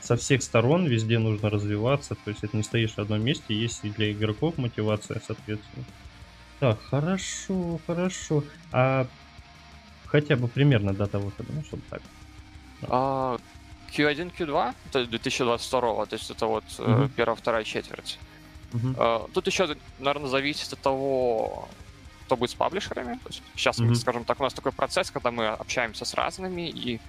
со 0.00 0.16
всех 0.16 0.42
сторон 0.42 0.86
везде 0.86 1.18
нужно 1.18 1.50
развиваться. 1.50 2.14
То 2.14 2.30
есть, 2.30 2.44
это 2.44 2.56
не 2.56 2.62
стоишь 2.62 2.94
в 2.94 2.98
одном 2.98 3.22
месте. 3.22 3.54
Есть 3.54 3.84
и 3.84 3.90
для 3.90 4.12
игроков 4.12 4.56
мотивация, 4.58 5.20
соответственно. 5.20 5.84
Так, 6.60 6.80
хорошо, 6.82 7.80
хорошо. 7.86 8.44
А 8.72 9.06
хотя 10.06 10.36
бы 10.36 10.48
примерно 10.48 10.92
дата 10.94 11.18
выхода, 11.18 11.52
ну, 11.52 11.62
чтобы 11.64 11.82
так. 11.90 12.02
А, 12.88 13.36
Q1, 13.96 14.32
Q2, 14.38 14.74
это 14.86 15.06
2022, 15.06 16.06
то 16.06 16.14
есть 16.14 16.30
это 16.30 16.46
вот 16.46 16.64
Мгм. 16.78 17.08
первая-вторая 17.10 17.64
четверть. 17.64 18.18
Э, 18.98 19.20
Тут 19.32 19.46
еще, 19.46 19.68
наверное, 19.98 20.28
зависит 20.28 20.72
от 20.72 20.80
того, 20.80 21.68
кто 22.26 22.36
будет 22.36 22.50
с 22.50 22.54
паблишерами. 22.54 23.18
То 23.24 23.32
сейчас, 23.56 23.78
Мгм. 23.78 23.94
скажем 23.94 24.24
так, 24.24 24.38
у 24.40 24.42
нас 24.42 24.52
такой 24.52 24.72
процесс, 24.72 25.10
когда 25.10 25.30
мы 25.30 25.46
общаемся 25.48 26.04
с 26.04 26.12
разными, 26.14 26.68
и 26.68 27.00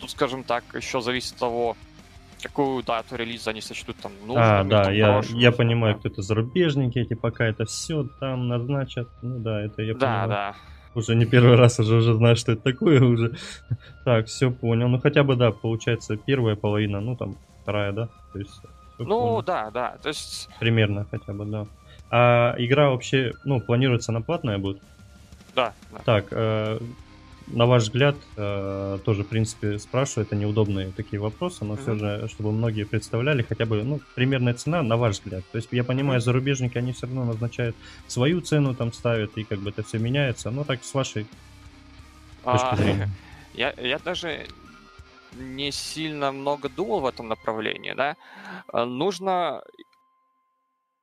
тут, 0.00 0.10
скажем 0.10 0.44
так, 0.44 0.62
еще 0.74 1.00
зависит 1.00 1.32
от 1.34 1.38
того, 1.40 1.76
какую 2.42 2.82
дату 2.84 3.16
релиза 3.16 3.50
они 3.50 3.60
сочтут 3.60 3.96
там 3.96 4.12
нужным. 4.26 4.36
А, 4.44 4.64
да, 4.64 4.84
там 4.84 4.94
я, 4.94 5.20
я 5.34 5.50
что 5.50 5.52
понимаю, 5.58 5.94
да. 5.94 5.98
кто 6.00 6.08
это 6.08 6.22
зарубежники 6.22 6.98
эти, 7.00 7.14
пока 7.14 7.44
это 7.46 7.64
все 7.64 8.04
там 8.20 8.46
назначат. 8.48 9.08
Ну 9.22 9.38
да, 9.40 9.62
это 9.64 9.82
я 9.82 9.94
Да, 9.94 9.98
понимаю. 9.98 10.28
да. 10.28 10.56
Уже 10.94 11.14
не 11.14 11.24
первый 11.24 11.56
раз 11.56 11.80
уже, 11.80 11.96
уже 11.96 12.14
знаю, 12.14 12.36
что 12.36 12.52
это 12.52 12.62
такое 12.72 13.00
уже. 13.02 13.32
Так, 14.04 14.26
все 14.26 14.50
понял. 14.50 14.88
Ну 14.88 14.98
хотя 15.00 15.22
бы, 15.22 15.36
да, 15.36 15.50
получается 15.52 16.16
первая 16.16 16.56
половина, 16.56 17.00
ну 17.00 17.16
там 17.16 17.36
вторая, 17.62 17.92
да? 17.92 18.08
То 18.32 18.38
есть, 18.38 18.60
Ну, 18.98 19.06
понял. 19.06 19.42
да, 19.42 19.70
да. 19.70 19.96
То 20.02 20.08
есть, 20.08 20.48
примерно 20.60 21.06
хотя 21.10 21.32
бы, 21.32 21.44
да. 21.44 21.66
А 22.10 22.54
игра 22.58 22.90
вообще, 22.90 23.32
ну, 23.44 23.60
планируется 23.60 24.12
на 24.12 24.20
платная 24.22 24.58
будет? 24.58 24.82
да, 25.54 25.72
да. 25.92 25.98
Так, 26.04 26.26
э, 26.30 26.78
на 27.46 27.66
ваш 27.66 27.84
взгляд, 27.84 28.24
э, 28.36 28.98
тоже, 29.04 29.24
в 29.24 29.28
принципе, 29.28 29.78
спрашиваю, 29.78 30.26
это 30.26 30.36
неудобные 30.36 30.92
такие 30.92 31.20
вопросы, 31.20 31.64
но 31.64 31.76
все 31.76 31.94
Мгм. 31.94 31.96
же, 31.96 32.28
чтобы 32.28 32.52
многие 32.52 32.84
представляли 32.84 33.42
хотя 33.42 33.66
бы, 33.66 33.82
ну, 33.84 34.04
примерная 34.14 34.54
цена, 34.54 34.82
на 34.82 34.96
ваш 34.96 35.16
взгляд. 35.16 35.44
То 35.50 35.58
есть, 35.58 35.68
я 35.72 35.84
понимаю, 35.84 36.20
Мгм. 36.20 36.22
зарубежники, 36.22 36.78
они 36.78 36.92
все 36.92 37.06
равно 37.06 37.24
назначают 37.24 37.78
свою 38.06 38.40
цену, 38.40 38.74
там 38.76 38.92
ставят, 38.92 39.36
и 39.36 39.44
как 39.44 39.60
бы 39.60 39.70
это 39.70 39.82
все 39.82 39.98
меняется. 39.98 40.50
Но 40.50 40.64
так, 40.64 40.84
с 40.84 40.94
вашей 40.94 41.30
точки 42.48 42.74
А, 42.74 42.76
зрения. 42.76 43.10
Я, 43.52 43.74
я 43.76 43.98
даже 43.98 44.46
не 45.32 45.72
сильно 45.72 46.32
много 46.32 46.68
думал 46.68 47.00
в 47.02 47.06
этом 47.06 47.28
направлении, 47.28 47.94
да. 47.94 48.16
А, 48.68 48.86
Нужно... 48.86 49.62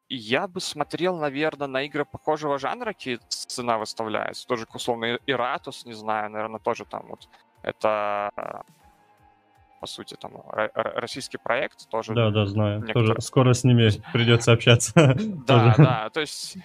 Я 0.10 0.48
бы 0.48 0.60
смотрел, 0.60 1.18
наверное, 1.18 1.68
на 1.68 1.84
игры 1.84 2.04
похожего 2.04 2.58
жанра, 2.58 2.94
какие 2.94 3.20
цена 3.30 3.78
выставляется. 3.78 4.48
Тоже, 4.48 4.66
условно, 4.74 5.20
Иратус, 5.28 5.86
не 5.86 5.94
знаю, 5.94 6.32
наверное, 6.32 6.60
тоже 6.60 6.86
там 6.86 7.06
вот. 7.08 7.30
Это, 7.62 8.32
по 9.80 9.86
сути, 9.86 10.16
там 10.16 10.32
ро- 10.34 10.72
ро- 10.74 11.00
российский 11.00 11.38
проект 11.38 11.88
тоже. 11.90 12.14
Да, 12.16 12.32
да, 12.32 12.48
знаю. 12.48 12.80
некоторые- 12.80 13.16
Тоже 13.16 13.22
скоро 13.22 13.54
с 13.54 13.64
ними 13.64 13.90
придется 14.14 14.52
общаться. 14.52 14.94
Да, 15.46 15.76
да, 15.78 16.10
то 16.10 16.22
есть, 16.22 16.58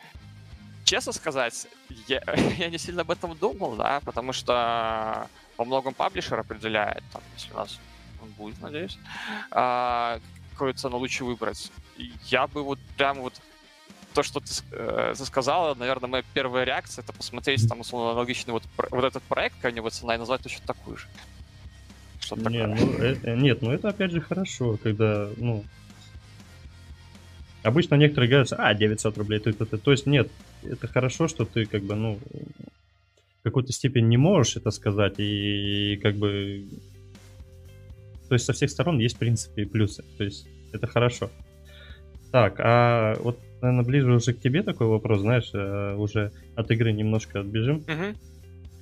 честно 0.85 1.13
сказать, 1.13 1.67
я, 2.09 2.23
я 2.59 2.71
не 2.71 2.79
сильно 2.79 3.03
об 3.03 3.11
этом 3.11 3.37
думал, 3.37 3.77
да, 3.77 4.01
потому 4.07 4.33
что 4.33 5.29
во 5.59 5.65
многом 5.67 5.93
паблишер 5.93 6.39
определяет, 6.41 7.03
там, 7.13 7.21
если 7.37 7.53
у 7.53 7.57
нас 7.57 7.79
он 8.23 8.31
будет, 8.31 8.59
надеюсь, 8.63 8.99
а, 9.51 10.19
какую 10.53 10.73
цену 10.73 10.97
лучше 10.97 11.25
выбрать. 11.27 11.71
И 11.97 12.13
Я 12.27 12.47
бы 12.47 12.63
вот 12.63 12.79
прям 12.97 13.21
вот 13.21 13.35
то, 14.15 14.23
что 14.23 14.41
ты, 14.41 14.47
э, 14.73 15.15
ты 15.17 15.25
сказала, 15.25 15.75
наверное, 15.75 16.09
моя 16.09 16.25
первая 16.35 16.65
реакция, 16.65 17.03
это 17.03 17.13
посмотреть 17.13 17.69
там, 17.69 17.81
условно, 17.81 18.13
аналогичный 18.13 18.53
вот, 18.53 18.63
вот 18.91 19.05
этот 19.05 19.23
проект, 19.25 19.63
него 19.65 19.91
цена, 19.91 20.15
и 20.15 20.19
назвать 20.19 20.43
точно 20.43 20.65
такую 20.67 20.97
же. 20.97 21.07
Что-то 22.21 22.49
Не, 22.49 22.67
такое. 22.67 22.77
ну, 22.77 22.93
э- 23.05 23.19
э, 23.23 23.37
нет, 23.37 23.61
ну 23.61 23.73
это 23.73 23.89
опять 23.89 24.13
же 24.13 24.21
хорошо, 24.21 24.79
когда, 24.83 25.29
ну... 25.37 25.65
Обычно 27.63 27.95
некоторые 27.97 28.29
говорят, 28.29 28.53
а, 28.53 28.75
900 28.75 29.19
рублей, 29.19 29.41
то, 29.41 29.53
то, 29.53 29.65
то. 29.65 29.79
То 29.79 29.91
есть 29.91 30.07
нет, 30.07 30.31
это 30.63 30.87
хорошо, 30.87 31.29
что 31.29 31.45
ты 31.47 31.65
как 31.65 31.83
бы, 31.83 31.95
ну, 31.95 32.19
в 33.41 33.43
какой-то 33.43 33.73
степени 33.73 34.07
не 34.07 34.17
можешь 34.17 34.57
это 34.57 34.71
сказать, 34.71 35.15
и 35.19 35.99
как 36.03 36.17
бы... 36.17 36.67
То 38.29 38.35
есть 38.35 38.45
со 38.45 38.53
всех 38.53 38.71
сторон 38.71 38.99
есть, 38.99 39.17
в 39.17 39.19
принципе, 39.19 39.63
и 39.63 39.65
плюсы, 39.65 40.05
то 40.19 40.25
есть 40.25 40.47
это 40.73 40.87
хорошо. 40.87 41.31
Так, 42.35 42.57
а 42.59 43.15
вот, 43.21 43.39
наверное, 43.63 43.85
ближе 43.85 44.13
уже 44.13 44.33
к 44.33 44.41
тебе 44.41 44.65
такой 44.65 44.89
вопрос, 44.89 45.21
знаешь, 45.21 45.51
э, 45.55 45.95
уже 45.95 46.33
от 46.57 46.69
игры 46.73 46.91
немножко 46.91 47.39
отбежим 47.39 47.85
Мгм. 47.87 48.17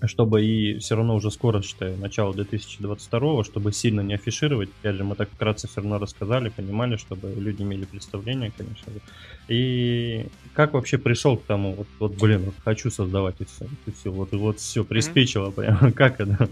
чтобы 0.07 0.43
и 0.43 0.79
все 0.79 0.97
равно 0.97 1.15
уже 1.15 1.31
скоро, 1.31 1.61
считаю, 1.61 1.99
начало 1.99 2.33
2022, 2.33 3.45
чтобы 3.45 3.73
сильно 3.73 4.01
не 4.01 4.15
афишировать. 4.15 4.71
Опять 4.81 4.97
же, 4.97 5.05
мы 5.05 5.17
так 5.17 5.29
вкратце 5.29 5.69
все 5.69 5.83
равно 5.83 5.99
рассказали, 5.99 6.49
понимали, 6.49 6.97
чтобы 6.97 7.29
люди 7.29 7.61
имели 7.61 7.85
представление, 7.85 8.51
конечно 8.57 8.91
же. 8.91 9.01
И 9.49 10.25
как 10.55 10.73
вообще 10.73 10.97
пришел 10.97 11.37
к 11.37 11.43
тому, 11.45 11.75
вот, 11.75 11.89
вот 11.99 12.13
блин, 12.13 12.45
вот 12.47 12.55
хочу 12.65 12.91
создавать 12.91 13.35
и 13.41 13.45
все, 13.45 13.67
и 13.85 13.91
все, 13.91 14.11
вот, 14.11 14.33
вот 14.33 14.61
все, 14.61 14.83
приспичило 14.83 15.51
прямо, 15.51 15.93
как 15.95 16.21
это? 16.21 16.49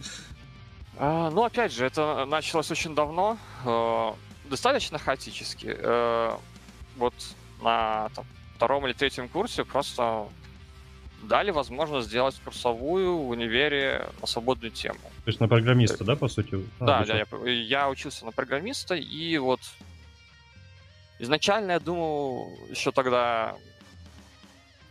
А, 0.99 1.31
ну, 1.31 1.45
опять 1.45 1.73
же, 1.73 1.87
это 1.87 2.27
началось 2.27 2.71
очень 2.71 2.95
давно, 2.95 3.39
э, 3.65 4.11
достаточно 4.51 4.99
хаотически. 4.99 5.75
Э, 5.79 6.33
вот 7.01 7.15
на 7.61 8.09
там, 8.15 8.25
втором 8.57 8.87
или 8.87 8.93
третьем 8.93 9.29
курсе 9.29 9.65
просто 9.65 10.29
дали 11.23 11.51
возможность 11.51 12.09
сделать 12.09 12.37
курсовую 12.45 13.17
в 13.19 13.29
универе 13.31 14.09
на 14.21 14.27
свободную 14.27 14.71
тему. 14.71 15.01
То 15.25 15.29
есть 15.31 15.41
на 15.41 15.49
программиста, 15.49 16.05
да, 16.05 16.17
по 16.17 16.29
сути? 16.29 16.55
А, 16.79 16.87
да, 16.87 17.05
да, 17.05 17.25
я, 17.45 17.51
я 17.51 17.89
учился 17.91 18.25
на 18.25 18.33
программиста, 18.33 18.95
и 18.95 19.37
вот 19.39 19.61
изначально 21.19 21.73
я 21.73 21.81
думал 21.81 22.57
еще 22.71 22.91
тогда, 22.93 23.57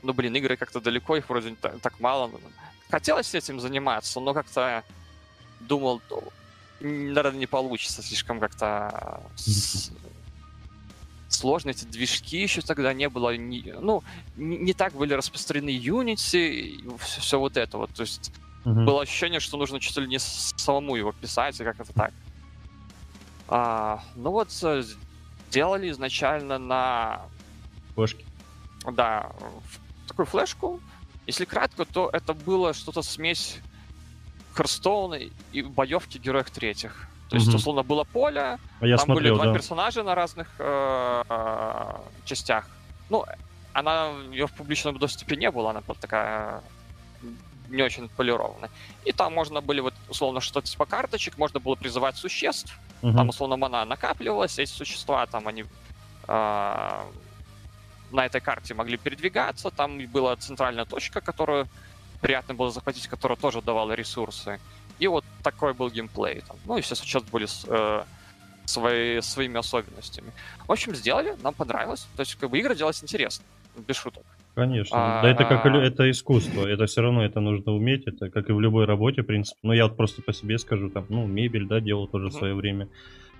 ну, 0.04 0.14
блин, 0.14 0.36
игры 0.36 0.56
как-то 0.58 0.82
далеко, 0.82 1.16
их 1.16 1.30
вроде 1.30 1.50
не 1.52 1.56
та- 1.56 1.78
так 1.80 2.00
мало. 2.00 2.30
Хотелось 2.92 3.34
этим 3.34 3.60
заниматься, 3.60 4.20
но 4.20 4.34
как-то 4.34 4.84
думал, 5.62 6.02
ну, 6.10 6.24
наверное, 6.80 7.40
не 7.40 7.48
получится, 7.48 8.02
слишком 8.04 8.40
как-то 8.40 9.22
с- 11.30 11.38
сложно 11.38 11.70
эти 11.72 11.86
движки 11.86 12.42
еще 12.42 12.62
тогда 12.62 12.94
не 12.94 13.08
было, 13.10 13.36
не- 13.38 13.74
ну, 13.80 14.04
не, 14.36 14.58
не 14.58 14.74
так 14.74 14.94
были 14.94 15.14
распространены 15.14 15.70
Unity, 15.70 16.98
все, 17.00 17.40
вот 17.40 17.58
это 17.58 17.78
вот, 17.78 17.94
то 17.94 18.02
есть 18.02 18.32
Мгм. 18.66 18.86
было 18.86 19.02
ощущение, 19.02 19.40
что 19.40 19.58
нужно 19.58 19.80
чуть 19.80 19.96
ли 19.98 20.08
не 20.08 20.20
самому 20.20 20.96
его 20.96 21.12
писать, 21.14 21.60
и 21.60 21.64
как 21.64 21.80
это 21.80 21.94
так. 21.94 22.14
А, 23.48 24.04
ну 24.16 24.32
вот, 24.32 24.50
э, 24.64 24.84
делали 25.52 25.90
изначально 25.90 26.58
на, 26.60 27.22
Флешки. 27.96 28.26
да, 28.92 29.32
такую 30.08 30.26
флешку. 30.26 30.80
Если 31.26 31.46
кратко, 31.46 31.86
то 31.86 32.10
это 32.12 32.34
было 32.34 32.74
что-то 32.74 33.02
смесь 33.02 33.58
Херстоуна 34.56 35.20
и 35.52 35.62
боевки 35.62 36.18
героев 36.18 36.50
третьих. 36.52 37.08
То 37.30 37.36
есть, 37.36 37.54
условно, 37.54 37.84
было 37.84 38.04
поле, 38.04 38.58
А 38.80 38.86
Я 38.88 38.98
там 38.98 39.06
смотрел, 39.06 39.34
были 39.36 39.36
два 39.36 39.46
да. 39.46 39.54
персонажа 39.54 40.04
на 40.04 40.16
разных 40.16 40.48
э, 40.58 41.24
э, 41.30 41.96
частях. 42.26 42.66
Ну, 43.10 43.24
она 43.74 44.10
ее 44.32 44.48
в 44.48 44.52
публичном 44.54 44.98
доступе 44.98 45.36
не 45.36 45.52
было, 45.52 45.70
она 45.70 45.82
была 45.82 45.96
такая 46.02 46.62
э, 47.22 47.28
не 47.70 47.84
очень 47.84 48.10
полированная. 48.10 48.70
И 49.06 49.12
там 49.12 49.34
можно 49.34 49.62
были 49.62 49.80
вот 49.80 49.94
условно 50.10 50.42
что-то 50.42 50.68
типа 50.68 50.86
карточек, 50.86 51.38
можно 51.38 51.60
было 51.60 51.76
призывать 51.76 52.16
существ, 52.18 52.78
Мгм. 53.04 53.16
там 53.16 53.30
условно 53.30 53.58
мана 53.58 53.86
накапливалась, 53.86 54.58
эти 54.60 54.72
существа 54.72 55.26
там 55.28 55.48
они 55.48 55.66
э, 56.28 57.02
на 58.12 58.26
этой 58.26 58.42
карте 58.42 58.74
могли 58.74 58.98
передвигаться, 58.98 59.70
там 59.70 60.00
была 60.08 60.36
центральная 60.36 60.86
точка, 60.86 61.22
которую 61.22 61.68
приятно 62.22 62.56
было 62.56 62.72
захватить, 62.72 63.08
которая 63.08 63.38
тоже 63.38 63.62
давала 63.62 63.94
ресурсы. 63.94 64.60
И 65.00 65.08
вот 65.08 65.26
такой 65.44 65.74
был 65.74 65.90
геймплей. 65.90 66.42
Там. 66.48 66.58
Ну 66.66 66.78
и 66.78 66.82
все 66.82 66.96
сейчас 66.96 67.24
были 67.24 67.48
э, 67.68 68.04
свои, 68.66 69.22
своими 69.22 69.58
особенностями. 69.58 70.32
В 70.68 70.72
общем, 70.72 70.96
сделали, 70.96 71.36
нам 71.42 71.54
понравилось. 71.54 72.08
То 72.16 72.22
есть, 72.22 72.36
как 72.36 72.50
бы 72.50 72.60
игры 72.60 72.76
делать 72.76 73.02
интересно, 73.02 73.46
без 73.88 73.96
шуток. 73.96 74.24
Конечно. 74.56 75.22
Да 75.24 75.30
это 75.30 75.46
как 75.46 75.66
и 75.66 75.70
это 75.70 76.10
искусство. 76.12 76.68
Это 76.68 76.86
все 76.86 77.02
равно 77.02 77.24
это 77.24 77.40
нужно 77.40 77.72
уметь. 77.72 78.08
Это 78.08 78.30
как 78.30 78.50
и 78.50 78.54
в 78.54 78.60
любой 78.60 78.86
работе, 78.86 79.22
в 79.22 79.26
принципе. 79.26 79.60
Ну, 79.64 79.74
я 79.74 79.88
вот 79.88 79.96
просто 79.96 80.22
по 80.22 80.34
себе 80.34 80.58
скажу, 80.58 80.90
там, 80.90 81.06
ну, 81.10 81.26
мебель, 81.26 81.66
да, 81.66 81.80
делал 81.80 82.08
тоже 82.08 82.28
в 82.28 82.34
свое 82.34 82.54
время. 82.54 82.90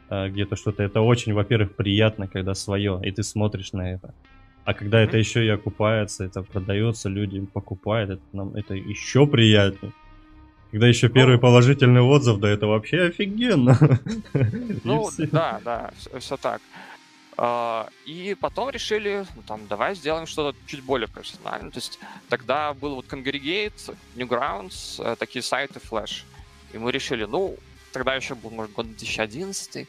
А, 0.10 0.28
где-то 0.28 0.56
что-то. 0.56 0.84
Это 0.84 1.02
очень, 1.02 1.34
во-первых, 1.34 1.76
приятно, 1.76 2.28
когда 2.28 2.56
свое, 2.56 3.00
и 3.04 3.12
ты 3.12 3.24
смотришь 3.24 3.74
на 3.74 3.94
это. 3.94 4.14
А 4.66 4.74
когда 4.74 5.00
это 5.02 5.18
еще 5.18 5.46
и 5.46 5.50
окупается, 5.50 6.26
это 6.26 6.42
продается, 6.42 7.10
люди 7.10 7.40
покупают, 7.42 8.12
это, 8.12 8.22
нам, 8.34 8.56
это 8.56 8.74
еще 8.74 9.28
приятнее. 9.28 9.94
Когда 10.72 10.88
еще 10.88 11.08
ну, 11.08 11.14
первый 11.14 11.40
положительный 11.40 12.02
отзыв, 12.02 12.40
да 12.40 12.50
это 12.50 12.68
вообще 12.68 13.04
офигенно. 13.04 13.78
Ну, 14.84 15.10
да, 15.32 15.60
да, 15.64 15.92
все, 15.98 16.20
все 16.20 16.38
так. 16.38 16.62
Uh, 17.38 17.90
и 18.06 18.36
потом 18.40 18.70
решили, 18.70 19.26
ну, 19.36 19.42
там, 19.44 19.66
давай 19.68 19.96
сделаем 19.96 20.28
что-то 20.28 20.58
чуть 20.68 20.84
более 20.84 21.08
профессионально. 21.08 21.72
То 21.72 21.78
есть 21.78 21.98
тогда 22.28 22.74
был 22.74 22.96
вот 22.96 23.06
Congregate, 23.06 23.96
Newgrounds, 24.16 25.02
э, 25.02 25.16
такие 25.16 25.42
сайты 25.42 25.80
Flash. 25.80 26.24
И 26.74 26.78
мы 26.78 26.92
решили, 26.92 27.24
ну, 27.24 27.56
тогда 27.94 28.14
еще 28.14 28.36
был, 28.36 28.50
может, 28.50 28.74
год 28.74 28.88
2011. 28.88 29.88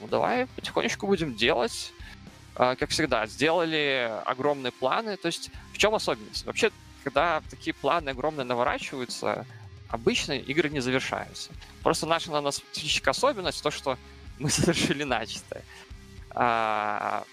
Ну, 0.00 0.08
давай 0.08 0.46
потихонечку 0.46 1.06
будем 1.06 1.34
делать. 1.34 1.92
Uh, 2.56 2.76
как 2.76 2.90
всегда, 2.90 3.26
сделали 3.26 4.12
огромные 4.26 4.72
планы. 4.72 5.16
То 5.16 5.26
есть 5.26 5.50
в 5.72 5.78
чем 5.78 5.94
особенность? 5.94 6.44
Вообще, 6.44 6.70
когда 7.02 7.42
такие 7.48 7.72
планы 7.72 8.10
огромные 8.10 8.44
наворачиваются, 8.44 9.46
обычно 9.90 10.32
игры 10.32 10.70
не 10.70 10.80
завершаются. 10.80 11.50
Просто 11.82 12.06
наша 12.06 12.30
на 12.30 12.40
нас 12.40 12.56
специфическая 12.56 13.12
особенность 13.12 13.62
то, 13.62 13.70
что 13.70 13.98
мы 14.38 14.50
завершили 14.50 15.04
начатое. 15.04 15.62
А, 16.30 17.24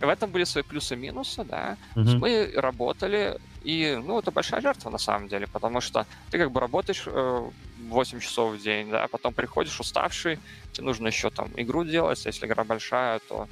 в 0.00 0.08
этом 0.08 0.30
были 0.30 0.44
свои 0.44 0.64
плюсы 0.64 0.94
и 0.94 0.96
минусы, 0.96 1.44
да. 1.44 1.76
Mm-hmm. 1.94 2.18
Мы 2.18 2.52
работали, 2.56 3.38
и, 3.62 4.00
ну, 4.04 4.18
это 4.18 4.30
большая 4.30 4.60
жертва 4.60 4.90
на 4.90 4.98
самом 4.98 5.28
деле, 5.28 5.46
потому 5.46 5.80
что 5.80 6.06
ты 6.30 6.38
как 6.38 6.50
бы 6.50 6.60
работаешь 6.60 7.04
э, 7.06 7.50
8 7.88 8.20
часов 8.20 8.54
в 8.54 8.62
день, 8.62 8.90
да, 8.90 9.06
потом 9.08 9.32
приходишь 9.32 9.78
уставший, 9.78 10.38
тебе 10.72 10.86
нужно 10.86 11.06
еще 11.08 11.30
там 11.30 11.50
игру 11.56 11.84
делать, 11.84 12.24
а 12.26 12.28
если 12.28 12.46
игра 12.46 12.64
большая, 12.64 13.20
то 13.28 13.48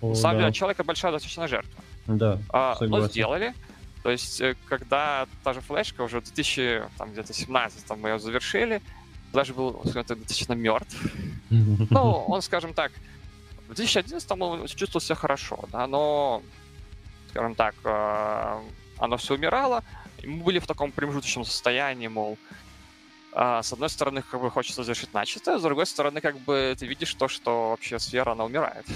О, 0.00 0.10
на 0.10 0.14
самом 0.14 0.36
да. 0.36 0.42
деле 0.44 0.52
человека 0.52 0.84
большая 0.84 1.12
достаточно 1.12 1.48
жертва. 1.48 1.82
Да, 2.06 2.38
а, 2.50 2.76
Но 2.80 3.06
сделали. 3.08 3.54
То 4.02 4.10
есть, 4.10 4.40
э, 4.40 4.54
когда 4.68 5.26
та 5.44 5.52
же 5.52 5.60
флешка 5.60 6.02
уже 6.02 6.20
в 6.20 6.24
2017 6.24 7.84
там, 7.86 8.00
мы 8.00 8.10
ее 8.10 8.18
завершили, 8.18 8.80
даже 9.32 9.54
был, 9.54 9.80
скажем 9.84 10.04
так, 10.04 10.18
достаточно 10.18 10.54
мертв. 10.54 10.96
Ну, 11.90 12.24
он, 12.28 12.42
скажем 12.42 12.74
так, 12.74 12.92
в 13.68 13.74
2011 13.74 14.30
он 14.32 14.66
чувствовал 14.66 15.00
себя 15.00 15.14
хорошо, 15.14 15.64
да, 15.72 15.86
но, 15.86 16.42
скажем 17.30 17.54
так, 17.54 17.74
э, 17.84 18.60
оно 18.98 19.16
все 19.16 19.34
умирало, 19.34 19.82
и 20.22 20.26
мы 20.26 20.44
были 20.44 20.58
в 20.58 20.66
таком 20.66 20.92
промежуточном 20.92 21.44
состоянии, 21.44 22.08
мол, 22.08 22.36
э, 23.32 23.60
с 23.62 23.72
одной 23.72 23.88
стороны, 23.88 24.22
как 24.22 24.40
бы 24.40 24.50
хочется 24.50 24.82
завершить 24.84 25.14
начатое, 25.14 25.58
с 25.58 25.62
другой 25.62 25.86
стороны, 25.86 26.20
как 26.20 26.38
бы 26.38 26.76
ты 26.78 26.86
видишь 26.86 27.14
то, 27.14 27.28
что 27.28 27.70
вообще 27.70 27.98
сфера, 27.98 28.32
она 28.32 28.44
умирает. 28.44 28.86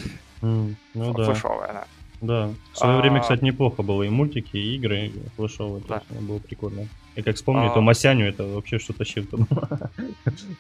Mm, 0.43 0.75
ну 0.95 1.15
да. 1.15 1.25
Флешовая, 1.25 1.71
она. 1.71 1.85
Да. 2.23 2.55
В 2.73 2.79
свое 2.79 2.95
а... 2.95 3.01
время, 3.01 3.21
кстати, 3.21 3.45
неплохо 3.45 3.83
было 3.83 4.05
и 4.05 4.09
мультики, 4.09 4.57
и 4.57 4.77
игры 4.77 5.07
и 5.07 5.23
флешовые. 5.37 5.83
Да. 5.89 6.03
Было 6.21 6.39
прикольно. 6.39 6.89
И 7.17 7.23
как 7.23 7.37
вспомню, 7.37 7.67
а... 7.67 7.75
то 7.75 7.81
Масяню 7.81 8.29
это 8.29 8.45
вообще 8.45 8.79
что-то 8.79 9.05
чем-то 9.05 9.47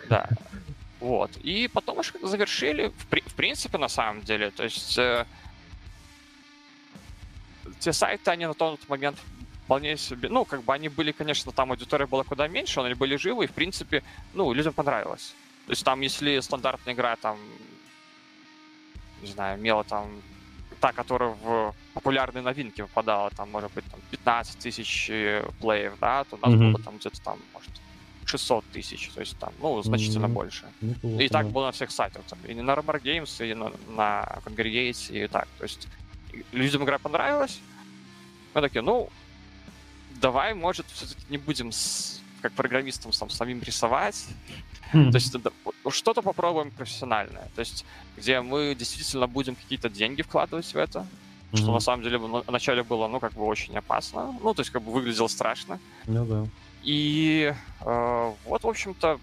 Да. 0.09 0.28
Вот. 1.00 1.31
И 1.38 1.69
потом 1.73 1.99
уж 1.99 2.12
завершили, 2.21 2.88
в, 2.88 3.07
при, 3.07 3.21
в 3.21 3.35
принципе, 3.35 3.78
на 3.78 3.88
самом 3.88 4.23
деле. 4.23 4.50
То 4.50 4.64
есть 4.64 4.99
э, 4.99 5.25
те 7.78 7.92
сайты, 7.92 8.31
они 8.31 8.47
на 8.47 8.54
тот 8.54 8.81
момент 8.88 9.16
вполне 9.64 9.97
себе, 9.97 10.28
ну, 10.28 10.45
как 10.45 10.64
бы 10.64 10.75
они 10.75 10.88
были, 10.88 11.12
конечно, 11.12 11.52
там 11.52 11.71
аудитория 11.71 12.07
была 12.07 12.25
куда 12.25 12.49
меньше, 12.49 12.81
но 12.81 12.87
они 12.87 12.95
были 12.95 13.16
живы, 13.16 13.45
и, 13.45 13.49
в 13.49 13.52
принципе, 13.52 14.02
ну, 14.35 14.52
людям 14.52 14.73
понравилось. 14.73 15.35
То 15.67 15.73
есть 15.73 15.84
там, 15.84 16.00
если 16.00 16.41
стандартная 16.41 16.95
игра, 16.95 17.17
там, 17.17 17.39
не 19.23 19.28
знаю, 19.28 19.58
имела 19.60 19.84
там 19.84 20.08
та, 20.82 20.92
которая 20.92 21.30
в 21.30 21.75
популярные 21.95 22.42
новинки 22.42 22.82
выпадала, 22.82 23.30
там, 23.30 23.52
может 23.52 23.73
быть, 23.73 23.84
там, 23.84 24.00
15 24.10 24.58
тысяч 24.58 25.08
э, 25.10 25.49
плеев, 25.60 25.92
да, 26.00 26.25
то 26.25 26.34
у 26.34 26.38
нас 26.40 26.54
mm-hmm. 26.54 26.73
было 26.73 26.82
там 26.82 26.97
где-то 26.97 27.23
там, 27.23 27.38
может, 27.54 27.71
600 28.25 28.64
тысяч, 28.73 29.10
то 29.14 29.21
есть 29.21 29.38
там, 29.38 29.52
ну, 29.60 29.80
значительно 29.84 30.26
mm-hmm. 30.26 30.32
больше. 30.32 30.64
Неплохо, 30.80 31.23
и 31.23 31.28
так 31.28 31.47
было 31.50 31.66
на 31.66 31.73
всех 31.73 31.92
сайтах, 31.92 32.25
там, 32.28 32.38
и 32.49 32.54
на 32.54 32.73
Rumbar 32.73 33.00
Games, 33.00 33.49
и 33.49 33.54
на, 33.54 33.71
на 33.97 34.40
Congregate, 34.45 35.25
и 35.25 35.28
так. 35.28 35.47
То 35.58 35.62
есть 35.62 35.86
людям 36.50 36.82
игра 36.82 36.99
понравилась, 36.99 37.60
мы 38.52 38.60
такие, 38.60 38.82
ну, 38.82 39.08
давай, 40.21 40.52
может, 40.52 40.86
все-таки 40.88 41.23
не 41.30 41.38
будем 41.38 41.71
с, 41.71 42.21
как 42.40 42.52
программистам 42.54 43.12
там, 43.12 43.30
самим 43.30 43.62
рисовать. 43.62 44.26
То 44.93 45.17
есть 45.17 45.35
что-то 45.91 46.23
попробуем 46.23 46.71
профессиональное, 46.71 47.49
то 47.55 47.61
есть 47.61 47.85
где 48.17 48.41
мы 48.41 48.75
действительно 48.75 49.26
будем 49.26 49.55
какие-то 49.57 49.89
деньги 49.89 50.23
вкладывать 50.23 50.67
в 50.73 50.76
это, 50.76 50.99
mm-hmm. 51.00 51.57
что 51.57 51.73
на 51.73 51.81
самом 51.81 52.02
деле 52.02 52.19
вначале 52.19 52.83
было, 52.83 53.09
ну, 53.09 53.21
как 53.21 53.33
бы 53.33 53.45
очень 53.45 53.76
опасно, 53.76 54.35
ну, 54.43 54.55
то 54.55 54.61
есть 54.61 54.71
как 54.71 54.83
бы 54.83 54.93
выглядело 54.93 55.28
страшно. 55.28 55.81
Ну 56.07 56.25
да. 56.25 56.47
И 56.83 57.55
э, 57.81 58.33
вот, 58.45 58.65
в 58.65 58.69
общем-то, 58.69 59.19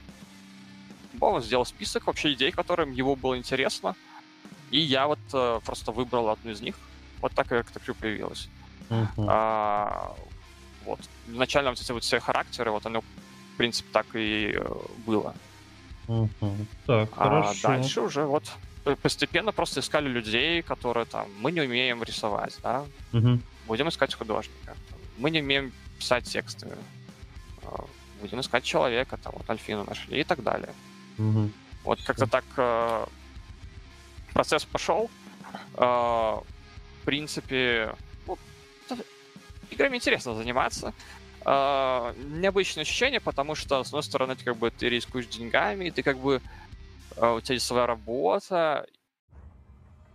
Бова 1.13 1.41
сделал 1.41 1.65
список 1.65 2.07
вообще 2.07 2.33
идей, 2.33 2.51
которым 2.51 2.93
его 2.93 3.15
было 3.15 3.37
интересно. 3.37 3.95
И 4.71 4.79
я 4.79 5.07
вот 5.07 5.19
э, 5.33 5.59
просто 5.65 5.91
выбрал 5.91 6.29
одну 6.29 6.51
из 6.51 6.61
них. 6.61 6.75
Вот 7.21 7.33
так 7.33 7.47
как 7.47 7.69
так 7.69 7.83
появилась. 7.97 8.47
Uh-huh. 8.89 9.25
А, 9.27 10.15
вот. 10.85 10.99
Изначально 11.27 11.71
вот 11.71 11.81
эти 11.81 11.91
вот 11.91 12.03
все 12.03 12.19
характеры, 12.19 12.71
вот 12.71 12.85
оно, 12.85 13.01
в 13.01 13.57
принципе, 13.57 13.89
так 13.91 14.05
и 14.13 14.53
э, 14.55 14.75
было. 15.05 15.35
Uh-huh. 16.09 16.65
Так, 16.87 17.09
а 17.15 17.23
хорошо. 17.23 17.67
дальше 17.67 18.01
уже 18.01 18.23
вот 18.23 18.51
постепенно 19.03 19.51
просто 19.51 19.79
искали 19.79 20.09
людей, 20.09 20.63
которые 20.63 21.05
там, 21.05 21.27
мы 21.39 21.51
не 21.51 21.61
умеем 21.61 22.03
рисовать, 22.03 22.57
да, 22.63 22.83
uh-huh. 23.13 23.39
будем 23.67 23.89
искать 23.89 24.15
художника. 24.15 24.75
Мы 25.19 25.29
не 25.29 25.41
умеем 25.41 25.71
писать 25.99 26.23
тексты, 26.23 26.67
будем 28.21 28.39
искать 28.39 28.63
человека, 28.63 29.17
там 29.17 29.33
вот 29.35 29.49
Альфину 29.49 29.83
нашли 29.83 30.21
и 30.21 30.23
так 30.23 30.43
далее. 30.43 30.73
Угу. 31.17 31.49
Вот 31.83 32.01
как-то 32.03 32.27
так 32.27 32.45
э, 32.57 33.05
процесс 34.33 34.65
пошел. 34.65 35.09
Э, 35.75 35.81
в 35.81 37.05
принципе, 37.05 37.95
ну, 38.27 38.37
играми 39.69 39.97
интересно 39.97 40.35
заниматься. 40.35 40.93
Э, 41.51 42.13
необычное 42.15 42.83
ощущение, 42.83 43.19
потому 43.19 43.55
что, 43.55 43.83
с 43.83 43.87
одной 43.87 44.03
стороны, 44.03 44.35
ты 44.35 44.45
как 44.45 44.57
бы 44.57 44.69
ты 44.69 44.87
рискуешь 44.87 45.25
деньгами, 45.25 45.89
ты 45.89 46.03
как 46.03 46.19
бы 46.19 46.41
э, 47.15 47.27
у 47.27 47.41
тебя 47.41 47.55
есть 47.55 47.65
своя 47.65 47.87
работа, 47.87 48.85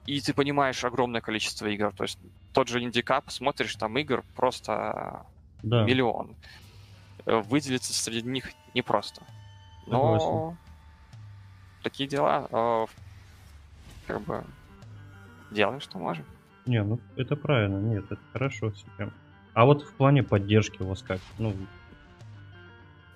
и 0.07 0.21
ты 0.21 0.33
понимаешь 0.33 0.85
огромное 0.85 1.21
количество 1.21 1.67
игр. 1.67 1.93
То 1.93 2.05
есть 2.05 2.21
тот 2.53 2.69
же 2.69 2.81
Индикап, 2.81 3.33
смотришь, 3.33 3.75
там 3.75 3.99
игр 3.99 4.23
просто 4.37 5.27
да. 5.65 5.83
миллион. 5.83 6.37
Э, 7.27 7.41
выделиться 7.41 7.93
среди 7.93 8.29
них 8.29 8.53
непросто. 8.73 9.23
Но 9.89 10.21
Согласен. 10.21 10.59
такие 11.83 12.09
дела, 12.09 12.47
э, 12.49 12.87
как 14.07 14.21
бы 14.21 14.45
делаем, 15.51 15.81
что 15.81 15.99
можем. 15.99 16.27
Не, 16.65 16.85
ну 16.85 17.01
это 17.17 17.35
правильно, 17.35 17.79
нет, 17.79 18.05
это 18.05 18.23
хорошо 18.33 18.71
все 18.71 18.87
прям. 18.97 19.13
А 19.55 19.65
вот 19.65 19.83
в 19.83 19.93
плане 19.95 20.23
поддержки 20.23 20.83
у 20.83 20.87
вас 20.87 21.03
как? 21.03 21.21
Ну, 21.39 21.55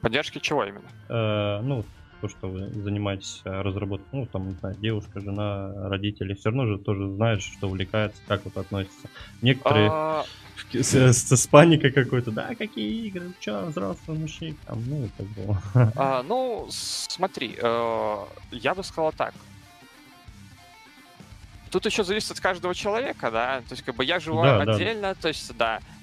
Поддержки 0.01 0.39
чего 0.39 0.65
именно? 0.65 0.89
Э, 1.09 1.61
ну, 1.63 1.85
то, 2.21 2.29
что 2.29 2.49
вы 2.49 2.69
занимаетесь 2.69 3.43
э, 3.45 3.61
разработкой, 3.61 4.09
ну, 4.13 4.27
там, 4.27 4.49
не 4.49 4.55
знаю, 4.55 4.77
девушка, 4.77 5.21
жена, 5.21 5.73
родители, 5.89 6.35
все 6.35 6.51
равно 6.51 6.67
же 6.67 6.79
тоже 6.79 7.09
знают, 7.09 7.43
что 7.43 7.67
увлекается, 7.67 8.21
как 8.27 8.45
вот 8.45 8.57
относятся. 8.57 9.09
Некоторые 9.43 9.89
а... 9.93 10.25
с, 10.73 10.95
с, 10.95 11.37
с 11.37 11.47
паникой 11.49 11.91
какой-то, 11.91 12.31
да, 12.31 12.55
какие 12.55 13.07
игры, 13.07 13.33
что, 13.41 13.67
взрослый 13.67 14.19
мужик, 14.19 14.57
там, 14.67 14.83
ну, 14.87 15.05
и 15.05 15.09
так 15.09 15.27
было. 15.29 15.63
А, 15.97 16.23
ну, 16.23 16.67
смотри, 16.71 17.57
э, 17.61 18.17
я 18.53 18.75
бы 18.75 18.85
сказал 18.85 19.13
так. 19.13 19.35
Тут 21.71 21.85
еще 21.87 22.03
зависит 22.03 22.31
от 22.31 22.41
каждого 22.41 22.75
человека, 22.75 23.31
да, 23.31 23.59
то 23.69 23.73
есть, 23.73 23.83
как 23.83 23.97
бы, 23.97 24.05
я 24.05 24.21
живу 24.21 24.43
да, 24.43 24.63
отдельно, 24.63 25.09
да. 25.09 25.15
то 25.15 25.29
есть, 25.29 25.57
да, 25.57 25.79
э, 25.79 25.98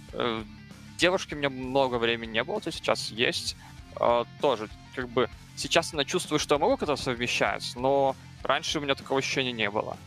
девушки 0.98 1.34
у 1.34 1.38
меня 1.38 1.50
много 1.50 1.96
времени 1.96 2.32
не 2.32 2.44
было, 2.44 2.62
то 2.62 2.72
сейчас 2.72 3.10
есть, 3.10 3.56
э, 4.00 4.24
тоже, 4.42 4.70
как 4.96 5.10
бы, 5.10 5.30
Сейчас 5.56 5.94
я 5.94 6.04
чувствую, 6.04 6.40
что 6.40 6.56
я 6.56 6.60
могу 6.60 6.76
это 6.76 6.96
совмещать, 6.98 7.72
но 7.76 8.16
раньше 8.44 8.80
у 8.80 8.82
меня 8.82 8.96
такого 8.96 9.20
ощущения 9.20 9.54
не 9.54 9.70
было. 9.70 9.98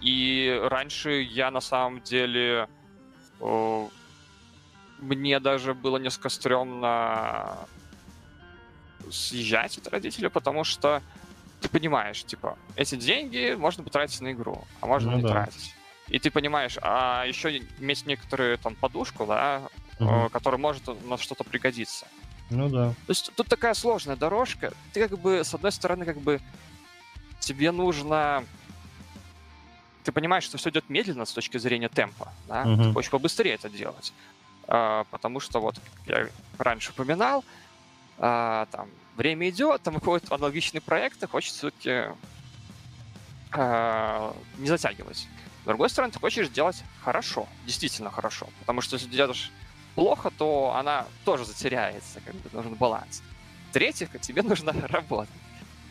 И 0.00 0.60
раньше 0.70 1.22
я 1.22 1.50
на 1.50 1.60
самом 1.60 2.00
деле... 2.00 2.68
О, 3.40 3.90
мне 5.00 5.40
даже 5.40 5.74
было 5.74 5.98
несколько 5.98 6.30
стрёмно 6.30 7.58
съезжать 9.10 9.76
от 9.78 9.88
родителей, 9.88 10.30
потому 10.30 10.64
что 10.64 11.02
ты 11.60 11.68
понимаешь, 11.68 12.24
типа, 12.24 12.56
эти 12.76 12.94
деньги 12.94 13.54
можно 13.58 13.84
потратить 13.84 14.20
на 14.20 14.32
игру, 14.32 14.64
а 14.80 14.86
можно 14.86 15.10
Ну 15.10 15.16
не 15.18 15.22
да. 15.22 15.28
тратить. 15.28 15.74
И 16.08 16.18
ты 16.18 16.30
понимаешь, 16.30 16.78
а 16.82 17.24
еще 17.26 17.58
иметь 17.78 18.06
некоторую 18.06 18.58
там 18.58 18.74
подушку, 18.76 19.26
да, 19.26 19.68
э, 19.98 20.28
которая 20.30 20.60
может 20.60 20.82
на 21.04 21.18
что-то 21.18 21.42
пригодиться. 21.42 22.06
Ну 22.50 22.68
да. 22.68 22.90
То 22.90 23.10
есть 23.10 23.32
тут 23.34 23.48
такая 23.48 23.74
сложная 23.74 24.16
дорожка. 24.16 24.72
Ты 24.92 25.08
как 25.08 25.18
бы, 25.18 25.42
с 25.42 25.52
одной 25.52 25.72
стороны, 25.72 26.04
как 26.04 26.18
бы 26.18 26.40
тебе 27.40 27.72
нужно... 27.72 28.44
Ты 30.04 30.12
понимаешь, 30.12 30.44
что 30.44 30.58
все 30.58 30.70
идет 30.70 30.88
медленно 30.88 31.24
с 31.24 31.32
точки 31.32 31.58
зрения 31.58 31.88
темпа, 31.88 32.32
да? 32.46 32.64
Мгм. 32.64 32.84
Ты 32.84 32.92
хочешь 32.92 33.10
побыстрее 33.10 33.54
это 33.54 33.68
делать. 33.68 34.12
А, 34.68 35.04
потому 35.10 35.40
что 35.40 35.60
вот, 35.60 35.80
я 36.06 36.28
раньше 36.58 36.92
упоминал, 36.92 37.44
а, 38.18 38.66
там 38.70 38.88
время 39.16 39.48
идет, 39.48 39.82
там 39.82 39.94
выходят 39.94 40.30
аналогичные 40.30 40.80
проекты, 40.80 41.26
хочется 41.26 41.58
все-таки 41.58 42.14
не 44.58 44.66
затягивать. 44.66 45.26
С 45.66 45.68
другой 45.68 45.90
стороны, 45.90 46.12
ты 46.12 46.20
хочешь 46.20 46.48
делать 46.48 46.80
хорошо, 47.02 47.48
действительно 47.66 48.08
хорошо. 48.08 48.46
Потому 48.60 48.80
что 48.82 48.94
если 48.94 49.08
делаешь 49.08 49.50
плохо, 49.96 50.30
то 50.30 50.76
она 50.78 51.06
тоже 51.24 51.44
затеряется, 51.44 52.20
как 52.24 52.36
бы 52.36 52.48
нужен 52.52 52.74
баланс. 52.74 53.20
В-третьих, 53.70 54.08
тебе 54.20 54.42
нужно 54.44 54.72
работать. 54.86 55.34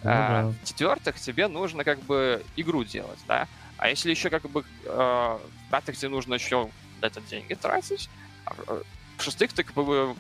Ну 0.02 0.12
А, 0.12 0.44
да. 0.44 0.54
В-четвертых, 0.64 1.20
тебе 1.20 1.50
нужно 1.50 1.84
как 1.84 2.00
бы 2.04 2.42
игру 2.56 2.86
делать, 2.86 3.20
да. 3.28 3.50
А 3.76 3.90
если 3.90 4.12
еще 4.12 4.30
как 4.30 4.50
бы 4.50 4.64
э, 4.86 5.40
в-пятых, 5.68 5.98
тебе 5.98 6.08
нужно 6.08 6.36
еще 6.36 6.70
это 7.02 7.20
деньги 7.20 7.54
тратить, 7.56 8.10
а, 8.46 8.54
э, 8.68 8.82
в-шестых, 9.18 9.52
ты 9.52 9.66
как 9.66 9.76
бы 9.76 10.16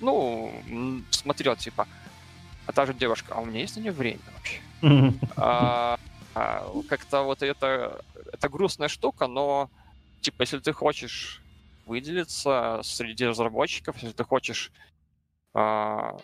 ну, 0.00 0.50
смотрел, 1.10 1.56
типа, 1.56 1.86
а 2.64 2.72
та 2.72 2.86
же 2.86 2.94
девушка, 2.94 3.34
а 3.34 3.40
у 3.42 3.44
меня 3.44 3.60
есть 3.60 3.76
на 3.76 3.80
нее 3.80 3.92
время 3.92 4.20
вообще? 4.34 4.60
А, 5.36 5.98
как-то 6.88 7.22
вот 7.22 7.42
это, 7.42 8.04
это 8.32 8.48
грустная 8.48 8.88
штука, 8.88 9.26
но 9.26 9.70
типа, 10.20 10.42
если 10.42 10.58
ты 10.58 10.72
хочешь 10.72 11.42
выделиться 11.86 12.80
среди 12.84 13.26
разработчиков, 13.26 13.96
если 13.96 14.16
ты 14.16 14.24
хочешь 14.24 14.70
а, 15.54 16.16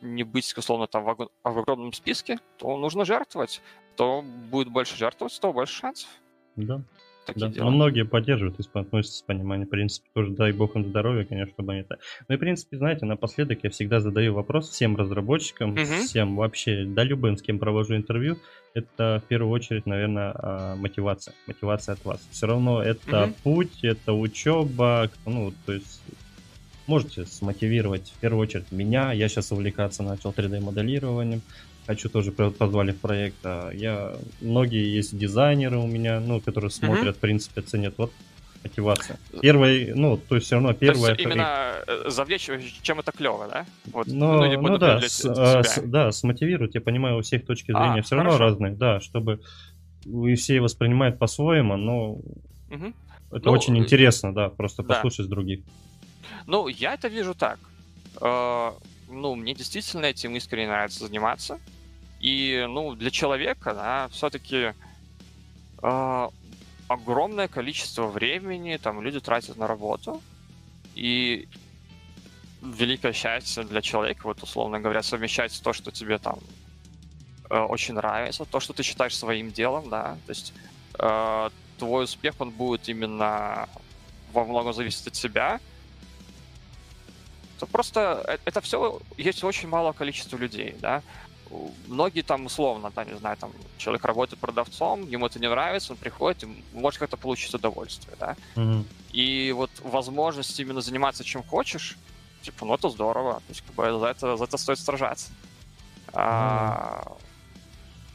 не 0.00 0.22
быть, 0.22 0.56
условно, 0.56 0.86
там 0.86 1.04
в, 1.04 1.08
ог- 1.08 1.32
в 1.42 1.58
огромном 1.58 1.92
списке, 1.92 2.38
то 2.58 2.76
нужно 2.76 3.04
жертвовать. 3.04 3.60
Кто 3.94 4.22
будет 4.22 4.68
больше 4.68 4.96
жертвовать, 4.96 5.38
то 5.40 5.52
больше 5.52 5.74
шансов. 5.74 6.08
Да. 6.56 6.82
Такие 7.26 7.48
Да, 7.48 7.54
дела. 7.54 7.64
но 7.64 7.70
многие 7.70 8.04
поддерживают 8.04 8.58
и 8.60 8.78
относятся 8.78 9.18
с 9.18 9.22
пониманием. 9.22 9.66
В 9.66 9.70
принципе, 9.70 10.08
тоже 10.14 10.32
дай 10.32 10.52
бог 10.52 10.76
им 10.76 10.84
здоровья, 10.86 11.24
конечно, 11.24 11.52
чтобы 11.52 11.72
они 11.72 11.80
это... 11.82 11.98
Ну 12.28 12.34
и, 12.34 12.36
в 12.36 12.40
принципе, 12.40 12.76
знаете, 12.76 13.06
напоследок 13.06 13.60
я 13.62 13.70
всегда 13.70 14.00
задаю 14.00 14.34
вопрос 14.34 14.70
всем 14.70 14.96
разработчикам, 14.96 15.72
Мгм. 15.74 15.84
всем 15.84 16.36
вообще, 16.36 16.84
да 16.84 17.02
любым, 17.04 17.36
с 17.36 17.42
кем 17.42 17.58
провожу 17.58 17.96
интервью, 17.96 18.38
это 18.74 19.22
в 19.24 19.28
первую 19.28 19.50
очередь, 19.52 19.86
наверное, 19.86 20.32
а, 20.34 20.76
мотивация. 20.76 21.34
Мотивация 21.46 21.94
от 21.94 22.04
вас. 22.04 22.26
Все 22.30 22.46
равно 22.46 22.82
это 22.82 23.26
Мгм. 23.26 23.34
путь, 23.42 23.78
это 23.82 24.12
учеба, 24.12 25.10
ну, 25.24 25.52
то 25.64 25.72
есть 25.72 26.02
можете 26.86 27.24
смотивировать 27.24 28.10
в 28.10 28.20
первую 28.20 28.42
очередь 28.42 28.70
меня. 28.70 29.12
Я 29.12 29.28
сейчас 29.28 29.52
увлекаться 29.52 30.02
начал 30.02 30.32
3D-моделированием. 30.32 31.42
Хочу 31.86 32.08
тоже 32.08 32.32
позвали 32.32 32.92
в 32.92 33.00
проект. 33.00 33.36
а 33.44 33.70
Я 33.70 34.16
многие 34.40 34.94
есть 34.94 35.16
дизайнеры 35.16 35.78
у 35.78 35.86
меня, 35.86 36.18
ну, 36.20 36.40
которые 36.40 36.70
смотрят, 36.70 37.16
в 37.16 37.20
принципе, 37.20 37.60
ценят. 37.60 37.94
Вот 37.98 38.12
мотивация. 38.62 39.18
Первый, 39.42 39.92
ну, 39.94 40.16
то 40.16 40.36
есть 40.36 40.46
все 40.46 40.54
равно 40.56 40.72
То 40.72 40.86
есть 40.86 40.86
первое. 40.86 41.14
именно 41.16 41.74
э, 41.86 42.04
завлечь, 42.08 42.48
чем 42.82 43.00
это 43.00 43.12
клево, 43.12 43.48
да? 43.48 43.66
Вот, 43.92 44.06
Ну, 44.06 44.42
люди 44.44 44.56
ну 44.56 44.62
будут 44.62 44.80
да, 44.80 45.00
с- 45.02 45.24
а, 45.26 45.62
с- 45.62 45.82
да, 45.82 46.10
смотивирует. 46.12 46.74
Я 46.74 46.80
понимаю, 46.80 47.18
у 47.18 47.20
всех 47.20 47.44
точки 47.44 47.72
А, 47.72 47.78
зрения 47.78 48.00
все 48.02 48.16
равно 48.16 48.30
хорошо. 48.30 48.44
разные, 48.50 48.72
да, 48.74 49.00
чтобы 49.00 49.40
и 50.06 50.34
все 50.36 50.60
воспринимают 50.60 51.18
по-своему, 51.18 51.76
но 51.76 52.18
Мгм. 52.70 52.94
это 53.30 53.44
Ну, 53.44 53.52
очень 53.52 53.76
э, 53.76 53.80
интересно, 53.80 54.32
да, 54.34 54.48
просто 54.48 54.82
да. 54.82 54.94
послушать 54.94 55.28
других. 55.28 55.60
Ну, 56.46 56.68
я 56.68 56.94
это 56.94 57.08
вижу 57.08 57.34
так. 57.34 57.58
Э, 58.22 58.70
ну, 59.08 59.34
мне 59.34 59.54
действительно 59.54 60.06
этим 60.06 60.34
искренне 60.36 60.68
нравится 60.68 61.06
заниматься. 61.06 61.58
И, 62.24 62.64
ну, 62.66 62.94
для 62.94 63.10
человека, 63.10 63.74
да, 63.74 64.08
все-таки 64.08 64.72
огромное 66.88 67.48
количество 67.48 68.06
времени 68.06 68.78
там 68.78 69.02
люди 69.02 69.20
тратят 69.20 69.58
на 69.58 69.66
работу. 69.66 70.22
И 70.94 71.46
великое 72.62 73.12
счастье 73.12 73.64
для 73.64 73.82
человека, 73.82 74.26
вот, 74.26 74.42
условно 74.42 74.80
говоря, 74.80 75.02
совмещать 75.02 75.60
то, 75.62 75.74
что 75.74 75.90
тебе 75.90 76.16
там 76.18 76.38
э, 77.50 77.58
очень 77.58 77.92
нравится, 77.92 78.46
то, 78.46 78.58
что 78.58 78.72
ты 78.72 78.82
считаешь 78.82 79.14
своим 79.14 79.50
делом, 79.52 79.90
да, 79.90 80.16
то 80.24 80.30
есть 80.30 80.54
э, 80.98 81.50
твой 81.78 82.04
успех, 82.04 82.36
он 82.38 82.50
будет 82.50 82.88
именно 82.88 83.68
во 84.32 84.44
многом 84.44 84.72
зависеть 84.72 85.08
от 85.08 85.14
себя, 85.14 85.60
то 87.58 87.66
просто 87.66 88.24
э- 88.26 88.38
это 88.46 88.62
все 88.62 89.02
есть 89.18 89.44
очень 89.44 89.68
мало 89.68 89.92
количества 89.92 90.38
людей, 90.38 90.74
да. 90.80 91.02
Многие 91.86 92.22
там 92.22 92.46
условно, 92.46 92.90
да, 92.94 93.04
не 93.04 93.16
знаю, 93.16 93.36
там 93.36 93.52
человек 93.78 94.04
работает 94.04 94.40
продавцом, 94.40 95.08
ему 95.08 95.26
это 95.26 95.38
не 95.38 95.48
нравится, 95.48 95.92
он 95.92 95.98
приходит, 95.98 96.44
и 96.44 96.64
может 96.72 96.98
как-то 96.98 97.16
получить 97.16 97.54
удовольствие, 97.54 98.16
да. 98.18 98.36
Мгм. 98.56 98.86
И 99.12 99.52
вот 99.52 99.70
возможность 99.82 100.58
именно 100.58 100.80
заниматься 100.80 101.22
чем 101.22 101.42
хочешь, 101.42 101.96
типа, 102.42 102.66
ну 102.66 102.74
это 102.74 102.88
здорово, 102.88 103.34
то 103.34 103.50
есть 103.50 103.62
как 103.62 103.74
бы 103.74 103.98
за 103.98 104.06
это, 104.06 104.36
за 104.36 104.44
это 104.44 104.56
стоит 104.56 104.78
сражаться. 104.78 105.30
А, 106.12 107.16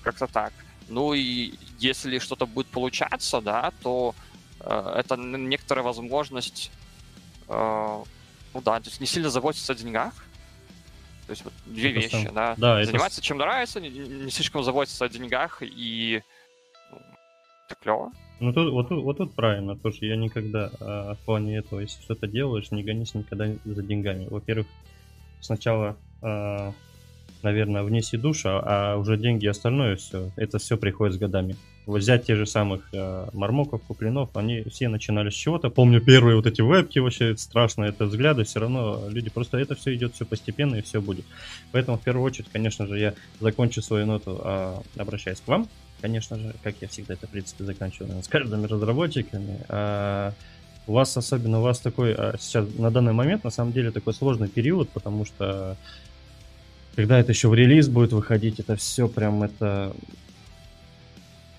как-то 0.01 0.27
так. 0.27 0.53
Ну 0.87 1.13
и 1.13 1.53
если 1.77 2.19
что-то 2.19 2.45
будет 2.45 2.67
получаться, 2.67 3.41
да, 3.41 3.71
то 3.83 4.15
э, 4.59 4.93
это 4.97 5.17
некоторая 5.17 5.83
возможность, 5.83 6.71
э, 7.47 8.03
ну 8.53 8.61
да, 8.61 8.79
то 8.79 8.89
есть 8.89 8.99
не 8.99 9.07
сильно 9.07 9.29
заботиться 9.29 9.73
о 9.73 9.75
деньгах. 9.75 10.13
То 11.29 11.33
есть 11.33 11.43
вот 11.43 11.53
две 11.67 11.91
Это 11.91 11.99
вещи, 11.99 12.25
сам- 12.25 12.33
да. 12.33 12.55
да, 12.57 12.81
это 12.81 12.89
Заниматься 12.89 13.21
чем 13.21 13.37
нравится, 13.37 13.79
не, 13.79 13.89
не 13.89 14.31
слишком 14.31 14.63
заботиться 14.63 15.05
о 15.05 15.09
деньгах, 15.09 15.61
и 15.61 16.23
ну, 16.91 16.97
это 17.67 17.75
клево. 17.79 18.11
Ну 18.39 18.51
тут, 18.51 18.73
вот, 18.73 18.89
тут, 18.89 19.03
вот 19.03 19.17
тут 19.17 19.35
правильно 19.35 19.77
тоже. 19.77 20.07
Я 20.07 20.15
никогда 20.15 20.71
а, 20.79 21.13
в 21.13 21.19
плане 21.19 21.57
этого, 21.57 21.81
если 21.81 22.01
что-то 22.01 22.25
делаешь, 22.25 22.71
не 22.71 22.81
гонись 22.81 23.13
никогда 23.13 23.45
за 23.63 23.83
деньгами. 23.83 24.25
Во-первых, 24.27 24.65
сначала, 25.39 25.97
а, 26.23 26.73
наверное, 27.43 27.83
внеси 27.83 28.17
душу, 28.17 28.49
а 28.49 28.95
уже 28.97 29.15
деньги 29.15 29.45
и 29.45 29.49
остальное 29.49 29.97
все, 29.97 30.31
это 30.35 30.57
все 30.57 30.77
приходит 30.77 31.13
с 31.13 31.19
годами. 31.19 31.55
Вот 31.85 32.01
взять 32.01 32.25
те 32.25 32.35
же 32.35 32.45
самых 32.45 32.87
а, 32.93 33.29
Мармоков, 33.33 33.81
Куплинов, 33.83 34.29
они 34.35 34.63
все 34.69 34.89
начинали 34.89 35.29
с 35.29 35.33
чего-то. 35.33 35.69
Помню 35.69 36.01
первые 36.01 36.35
вот 36.35 36.45
эти 36.45 36.61
вебки 36.61 36.99
вообще 36.99 37.35
страшно, 37.37 37.85
это 37.85 38.05
взгляды, 38.05 38.43
все 38.43 38.59
равно 38.59 39.09
люди 39.09 39.29
просто 39.29 39.57
это 39.57 39.75
все 39.75 39.95
идет 39.95 40.13
все 40.15 40.25
постепенно 40.25 40.75
и 40.75 40.81
все 40.81 41.01
будет. 41.01 41.25
Поэтому 41.71 41.97
в 41.97 42.01
первую 42.01 42.25
очередь, 42.25 42.49
конечно 42.51 42.85
же, 42.85 42.99
я 42.99 43.13
закончу 43.39 43.81
свою 43.81 44.05
ноту, 44.05 44.39
а, 44.43 44.81
обращаясь 44.97 45.39
к 45.39 45.47
вам, 45.47 45.67
конечно 46.01 46.37
же, 46.37 46.53
как 46.63 46.75
я 46.81 46.87
всегда 46.87 47.15
это, 47.15 47.27
в 47.27 47.31
принципе, 47.31 47.63
заканчиваю 47.63 48.07
наверное, 48.07 48.23
с 48.23 48.27
каждыми 48.27 48.65
разработчиками. 48.65 49.59
А, 49.67 50.33
у 50.87 50.93
вас, 50.93 51.15
особенно 51.15 51.59
у 51.59 51.61
вас 51.61 51.79
такой 51.79 52.13
а, 52.13 52.35
сейчас, 52.39 52.67
на 52.77 52.91
данный 52.91 53.13
момент, 53.13 53.43
на 53.43 53.51
самом 53.51 53.73
деле, 53.73 53.91
такой 53.91 54.13
сложный 54.13 54.47
период, 54.47 54.89
потому 54.89 55.25
что 55.25 55.77
когда 56.95 57.19
это 57.19 57.31
еще 57.31 57.47
в 57.47 57.53
релиз 57.53 57.87
будет 57.87 58.11
выходить, 58.11 58.59
это 58.59 58.75
все 58.75 59.07
прям 59.07 59.43
это... 59.43 59.93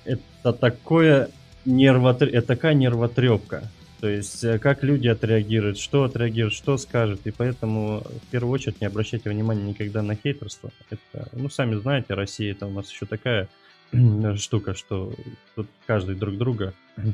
Это 0.05 0.53
такое 0.53 1.31
нервотр... 1.65 2.29
это 2.29 2.47
такая 2.47 2.75
нервотрепка. 2.75 3.65
То 4.01 4.09
есть, 4.09 4.43
э, 4.45 4.59
как 4.59 4.83
люди 4.83 5.09
отреагируют, 5.09 5.79
что 5.79 6.05
отреагируют, 6.05 6.55
что 6.55 6.79
скажут. 6.79 7.21
И 7.27 7.31
поэтому, 7.31 8.01
в 8.01 8.31
первую 8.31 8.53
очередь, 8.53 8.81
не 8.81 8.87
обращайте 8.87 9.29
внимания 9.29 9.63
никогда 9.63 10.03
на 10.03 10.15
хейтерство. 10.15 10.71
Это, 10.89 11.29
ну, 11.33 11.51
сами 11.51 11.75
знаете, 11.75 12.15
Россия 12.15 12.53
это 12.53 12.67
у 12.67 12.71
нас 12.71 12.91
еще 12.91 13.05
такая 13.05 13.49
штука, 14.37 14.75
что 14.75 15.13
тут 15.55 15.69
каждый 15.87 16.15
друг 16.17 16.39
друга. 16.39 16.73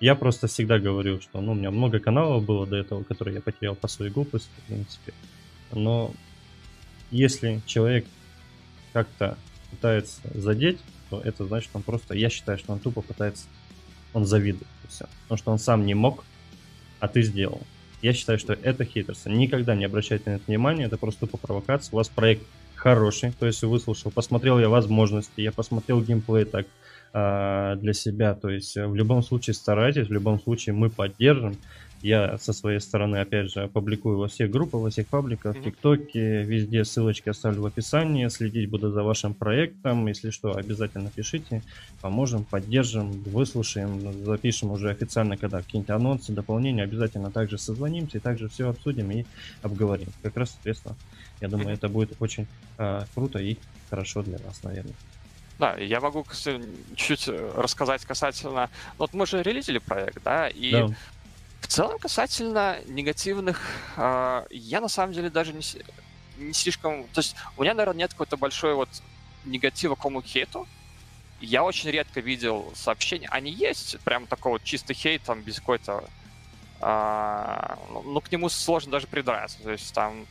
Я 0.00 0.14
просто 0.14 0.46
всегда 0.46 0.78
говорю, 0.78 1.22
что 1.22 1.40
ну, 1.40 1.52
у 1.52 1.54
меня 1.54 1.70
много 1.70 2.00
каналов 2.00 2.44
было 2.44 2.66
до 2.66 2.76
этого, 2.76 3.02
которые 3.02 3.36
я 3.36 3.40
потерял 3.40 3.74
по 3.74 3.88
своей 3.88 4.12
глупости, 4.12 4.50
в 4.58 4.66
принципе. 4.66 5.14
Но 5.72 6.12
если 7.10 7.62
человек 7.64 8.04
как-то 8.92 9.38
пытается 9.70 10.20
задеть, 10.34 10.78
то 11.10 11.20
это 11.20 11.46
значит, 11.46 11.70
он 11.74 11.82
просто, 11.82 12.14
я 12.14 12.28
считаю, 12.28 12.58
что 12.58 12.72
он 12.72 12.78
тупо 12.78 13.02
пытается, 13.02 13.44
он 14.12 14.24
завидует. 14.24 14.66
и 14.84 14.88
всё. 14.88 15.06
Потому 15.22 15.38
что 15.38 15.52
он 15.52 15.58
сам 15.58 15.86
не 15.86 15.94
мог, 15.94 16.24
а 17.00 17.08
ты 17.08 17.22
сделал. 17.22 17.60
Я 18.02 18.12
считаю, 18.12 18.38
что 18.38 18.52
это 18.52 18.84
хейтерство. 18.84 19.30
Никогда 19.30 19.74
не 19.74 19.84
обращайте 19.84 20.30
на 20.30 20.34
это 20.36 20.44
внимания, 20.46 20.84
это 20.84 20.96
просто 20.96 21.20
тупо 21.20 21.38
провокация. 21.38 21.92
У 21.92 21.96
вас 21.96 22.08
проект 22.08 22.42
хороший, 22.74 23.32
то 23.32 23.46
есть 23.46 23.62
выслушал, 23.62 24.10
посмотрел 24.10 24.60
я 24.60 24.68
возможности, 24.68 25.40
я 25.40 25.50
посмотрел 25.50 26.02
геймплей 26.02 26.44
так 26.44 26.66
а, 27.12 27.76
для 27.76 27.94
себя, 27.94 28.34
то 28.34 28.50
есть 28.50 28.76
э, 28.76 28.86
в 28.86 28.94
любом 28.94 29.22
случае 29.22 29.54
старайтесь, 29.54 30.08
в 30.08 30.12
любом 30.12 30.40
случае 30.40 30.74
мы 30.74 30.90
поддержим, 30.90 31.56
Я 32.02 32.38
со 32.38 32.52
своей 32.52 32.80
стороны, 32.80 33.16
опять 33.16 33.50
же, 33.50 33.68
публикую 33.68 34.18
во 34.18 34.28
всех 34.28 34.50
группах, 34.50 34.80
во 34.82 34.90
всех 34.90 35.06
пабликах, 35.08 35.56
в 35.56 35.62
ТикТоке, 35.62 36.42
везде 36.42 36.84
ссылочки 36.84 37.28
оставлю 37.28 37.62
в 37.62 37.66
описании. 37.66 38.28
Следить 38.28 38.68
буду 38.68 38.90
за 38.90 39.02
вашим 39.02 39.34
проектом. 39.34 40.06
Если 40.06 40.30
что, 40.30 40.56
обязательно 40.56 41.10
пишите. 41.10 41.62
Поможем, 42.00 42.44
поддержим, 42.44 43.10
выслушаем, 43.22 44.24
запишем 44.24 44.70
уже 44.70 44.90
официально, 44.90 45.36
когда 45.36 45.62
какие-нибудь 45.62 45.90
анонсы, 45.90 46.32
дополнения. 46.32 46.82
Обязательно 46.82 47.30
также 47.30 47.58
созвонимся 47.58 48.18
и 48.18 48.20
также 48.20 48.48
все 48.48 48.68
обсудим 48.68 49.10
и 49.10 49.24
обговорим. 49.62 50.08
Как 50.22 50.36
раз, 50.36 50.50
соответственно, 50.50 50.96
я 51.40 51.48
думаю, 51.48 51.70
это 51.70 51.88
будет 51.88 52.14
очень 52.20 52.46
э, 52.78 53.04
круто 53.14 53.38
и 53.38 53.56
хорошо 53.90 54.22
для 54.22 54.38
нас, 54.38 54.62
наверное. 54.62 54.94
Да, 55.58 55.74
я 55.76 56.00
могу 56.00 56.24
чуть-чуть 56.30 57.28
э, 57.28 57.52
рассказать 57.56 58.04
касательно... 58.04 58.68
Вот 58.98 59.14
мы 59.14 59.26
же 59.26 59.42
релизили 59.42 59.78
проект, 59.78 60.22
да, 60.22 60.48
и 60.48 60.70
да. 60.70 60.88
В 61.60 61.66
целом 61.66 61.98
касательно 61.98 62.78
негативных, 62.86 63.60
э, 63.96 64.46
я 64.50 64.80
на 64.80 64.88
самом 64.88 65.12
деле 65.12 65.30
даже 65.30 65.52
не, 65.52 65.62
не 66.38 66.52
слишком... 66.52 67.04
То 67.08 67.20
есть 67.20 67.36
у 67.56 67.62
меня, 67.62 67.74
наверное, 67.74 68.00
нет 68.00 68.12
какой-то 68.12 68.36
большой 68.36 68.74
вот 68.74 68.88
негатива 69.44 69.94
к 69.94 70.00
кому 70.00 70.22
хейту. 70.22 70.66
Я 71.40 71.64
очень 71.64 71.90
редко 71.90 72.20
видел 72.20 72.72
сообщения. 72.74 73.28
Они 73.30 73.50
есть, 73.50 73.98
прям 74.00 74.26
такой 74.26 74.52
вот 74.52 74.64
чистый 74.64 74.94
хейт, 74.94 75.22
там, 75.22 75.42
без 75.42 75.60
какой-то... 75.60 76.04
Э, 76.80 77.76
ну, 77.90 78.20
к 78.20 78.30
нему 78.30 78.48
сложно 78.48 78.92
даже 78.92 79.06
придраться. 79.06 79.58
То 79.62 79.72
есть 79.72 79.92
там 79.92 80.26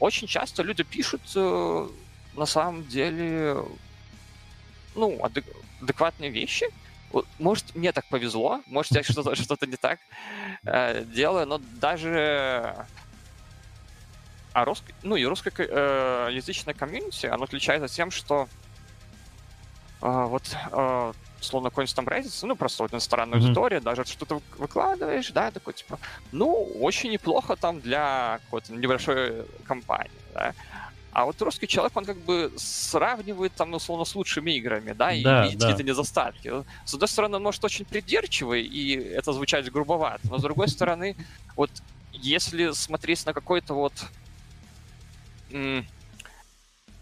очень 0.00 0.26
часто 0.26 0.62
люди 0.62 0.82
пишут 0.82 1.22
э, 1.34 1.88
на 2.34 2.46
самом 2.46 2.86
деле 2.86 3.64
ну, 4.94 5.18
адек- 5.24 5.56
адекватные 5.80 6.30
вещи. 6.30 6.66
Может, 7.38 7.74
мне 7.74 7.92
так 7.92 8.04
повезло, 8.06 8.60
может, 8.66 8.92
я 8.92 9.02
что-то, 9.02 9.34
что-то 9.42 9.66
не 9.66 9.76
так 9.76 9.98
э, 10.64 11.04
делаю, 11.04 11.46
но 11.46 11.60
даже 11.80 12.86
а 14.54 14.64
русский, 14.64 14.94
ну 15.02 15.16
и 15.16 15.24
русскоязычное 15.24 16.74
э, 16.74 16.78
комьюнити, 16.78 17.26
оно 17.26 17.44
отличается 17.44 17.92
тем, 17.92 18.12
что 18.12 18.48
э, 20.00 20.06
вот 20.08 20.56
э, 20.70 21.12
словно 21.40 21.70
какой-нибудь 21.70 21.96
там 21.96 22.06
Reddit, 22.06 22.46
ну, 22.46 22.54
просто 22.56 22.84
вот 22.84 22.92
иностранная 22.92 23.38
mm-hmm. 23.38 23.44
аудитория, 23.46 23.80
даже 23.80 24.04
что-то 24.04 24.40
выкладываешь, 24.56 25.30
да, 25.32 25.50
такой, 25.50 25.74
типа, 25.74 25.98
ну, 26.32 26.52
очень 26.80 27.10
неплохо 27.10 27.56
там 27.56 27.80
для 27.80 28.40
какой-то 28.44 28.72
небольшой 28.72 29.44
компании, 29.66 30.10
да. 30.32 30.54
А 31.14 31.26
вот 31.26 31.40
русский 31.40 31.68
человек, 31.68 31.96
он 31.96 32.04
как 32.04 32.18
бы 32.18 32.52
сравнивает 32.56 33.52
там, 33.52 33.72
условно, 33.72 34.04
с 34.04 34.16
лучшими 34.16 34.50
играми, 34.50 34.92
да, 34.92 35.12
и 35.12 35.22
да, 35.22 35.44
видит 35.44 35.60
да. 35.60 35.68
какие-то 35.68 35.88
недостатки. 35.88 36.52
С 36.84 36.92
одной 36.92 37.06
стороны, 37.06 37.36
он 37.36 37.42
может 37.44 37.64
очень 37.64 37.84
придирчивый, 37.84 38.62
и 38.62 38.96
это 38.96 39.32
звучать 39.32 39.70
грубовато, 39.70 40.20
но 40.28 40.38
с 40.38 40.42
другой 40.42 40.66
стороны, 40.68 41.16
вот 41.54 41.70
если 42.12 42.72
смотреть 42.72 43.24
на 43.26 43.32
какой-то 43.32 43.74
вот 43.74 43.92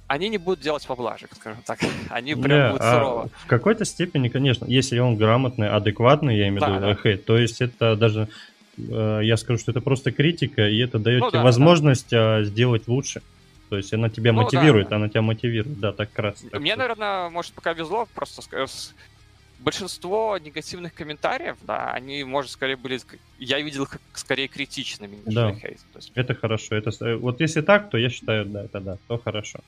они 0.09 0.29
не 0.29 0.37
будут 0.37 0.61
делать 0.61 0.87
поблажек, 0.87 1.31
скажем 1.35 1.63
так. 1.65 1.79
Они 2.11 2.35
прям 2.35 2.65
не, 2.65 2.69
будут 2.69 2.83
а 2.83 2.93
сурово. 2.93 3.31
В 3.35 3.47
какой-то 3.47 3.87
степени, 3.87 4.29
конечно, 4.29 4.67
если 4.67 4.99
он 4.99 5.17
грамотный, 5.17 5.71
адекватный, 5.71 6.37
я 6.37 6.49
имею 6.49 6.63
в 6.63 6.69
виду, 6.69 6.81
да. 6.81 6.95
хейт, 6.97 7.25
то 7.25 7.39
есть 7.39 7.63
это 7.63 7.97
даже, 7.97 8.29
э, 8.77 9.21
я 9.23 9.39
скажу, 9.39 9.59
что 9.59 9.71
это 9.71 9.81
просто 9.81 10.13
критика, 10.13 10.69
и 10.69 10.79
это 10.81 10.99
дает 10.99 11.23
ну, 11.23 11.31
тебе 11.31 11.39
да, 11.39 11.45
возможность 11.45 12.11
да. 12.11 12.45
сделать 12.45 12.89
лучше. 12.89 13.23
То 13.73 13.79
есть 13.79 13.95
она 13.95 14.11
тебя 14.11 14.35
ну, 14.35 14.43
мотивирует, 14.43 14.91
да. 14.91 14.97
она 14.97 15.09
тебя 15.09 15.23
мотивирует, 15.23 15.81
да, 15.81 15.93
так 15.93 16.11
раз. 16.19 16.45
Так 16.51 16.61
Мне, 16.61 16.77
наверное, 16.77 17.31
может, 17.31 17.55
пока 17.55 17.73
везло, 17.73 18.07
просто 18.15 18.43
большинство 19.61 20.37
негативных 20.37 20.93
комментариев, 20.93 21.57
да, 21.63 21.91
они, 21.93 22.23
может, 22.23 22.51
скорее 22.51 22.77
были, 22.77 23.01
я 23.39 23.59
видел 23.63 23.87
как 23.87 24.03
скорее 24.13 24.49
критичными, 24.49 25.17
да. 25.25 25.55
хейт. 25.55 25.81
Есть... 25.95 26.13
Это 26.15 26.35
хорошо. 26.35 26.75
Это, 26.75 27.17
вот 27.17 27.41
если 27.41 27.63
так, 27.63 27.89
то 27.89 27.97
я 27.97 28.11
считаю, 28.11 28.45
да, 28.45 28.65
это 28.65 28.79
да, 28.81 28.99
то 29.09 29.17
хорошо. 29.17 29.61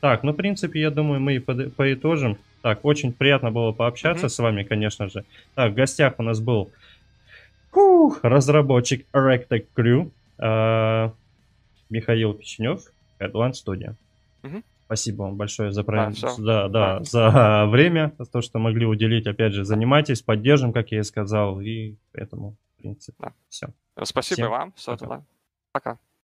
Так, 0.00 0.24
ну, 0.24 0.32
в 0.32 0.34
принципе, 0.34 0.80
я 0.80 0.90
думаю, 0.90 1.20
мы 1.20 1.36
и 1.36 1.38
поитожим. 1.38 2.38
Так, 2.62 2.84
очень 2.84 3.12
приятно 3.12 3.52
было 3.52 3.70
пообщаться 3.70 4.26
mm-hmm. 4.26 4.30
с 4.30 4.38
вами, 4.40 4.64
конечно 4.64 5.08
же. 5.08 5.24
Так, 5.54 5.70
в 5.70 5.74
гостях 5.76 6.14
у 6.18 6.24
нас 6.24 6.40
был 6.40 6.72
фух, 7.70 8.18
разработчик 8.24 9.06
Rectec 9.12 9.66
Crew 9.76 10.10
э, 10.38 11.10
Михаил 11.90 12.34
Печенев. 12.34 12.92
Headline 13.22 13.52
Studio. 13.52 13.94
Угу. 14.42 14.62
Спасибо 14.86 15.22
вам 15.22 15.36
большое 15.36 15.72
за, 15.72 15.84
про... 15.84 16.10
да, 16.10 16.36
да, 16.38 16.68
да, 16.68 17.02
за 17.02 17.66
время, 17.70 18.14
за 18.18 18.26
то, 18.26 18.42
что 18.42 18.58
могли 18.58 18.84
уделить. 18.84 19.26
Опять 19.26 19.54
же, 19.54 19.64
занимайтесь, 19.64 20.22
поддержим, 20.22 20.72
как 20.72 20.92
я 20.92 21.00
и 21.00 21.02
сказал, 21.02 21.60
и 21.60 21.96
поэтому, 22.12 22.56
в 22.76 22.82
принципе, 22.82 23.16
да. 23.18 23.32
все. 23.48 23.68
Спасибо 24.02 24.36
Всем 24.36 24.50
вам. 24.50 24.72
Все, 24.74 24.96
пока. 24.96 25.24
Пока. 25.72 25.98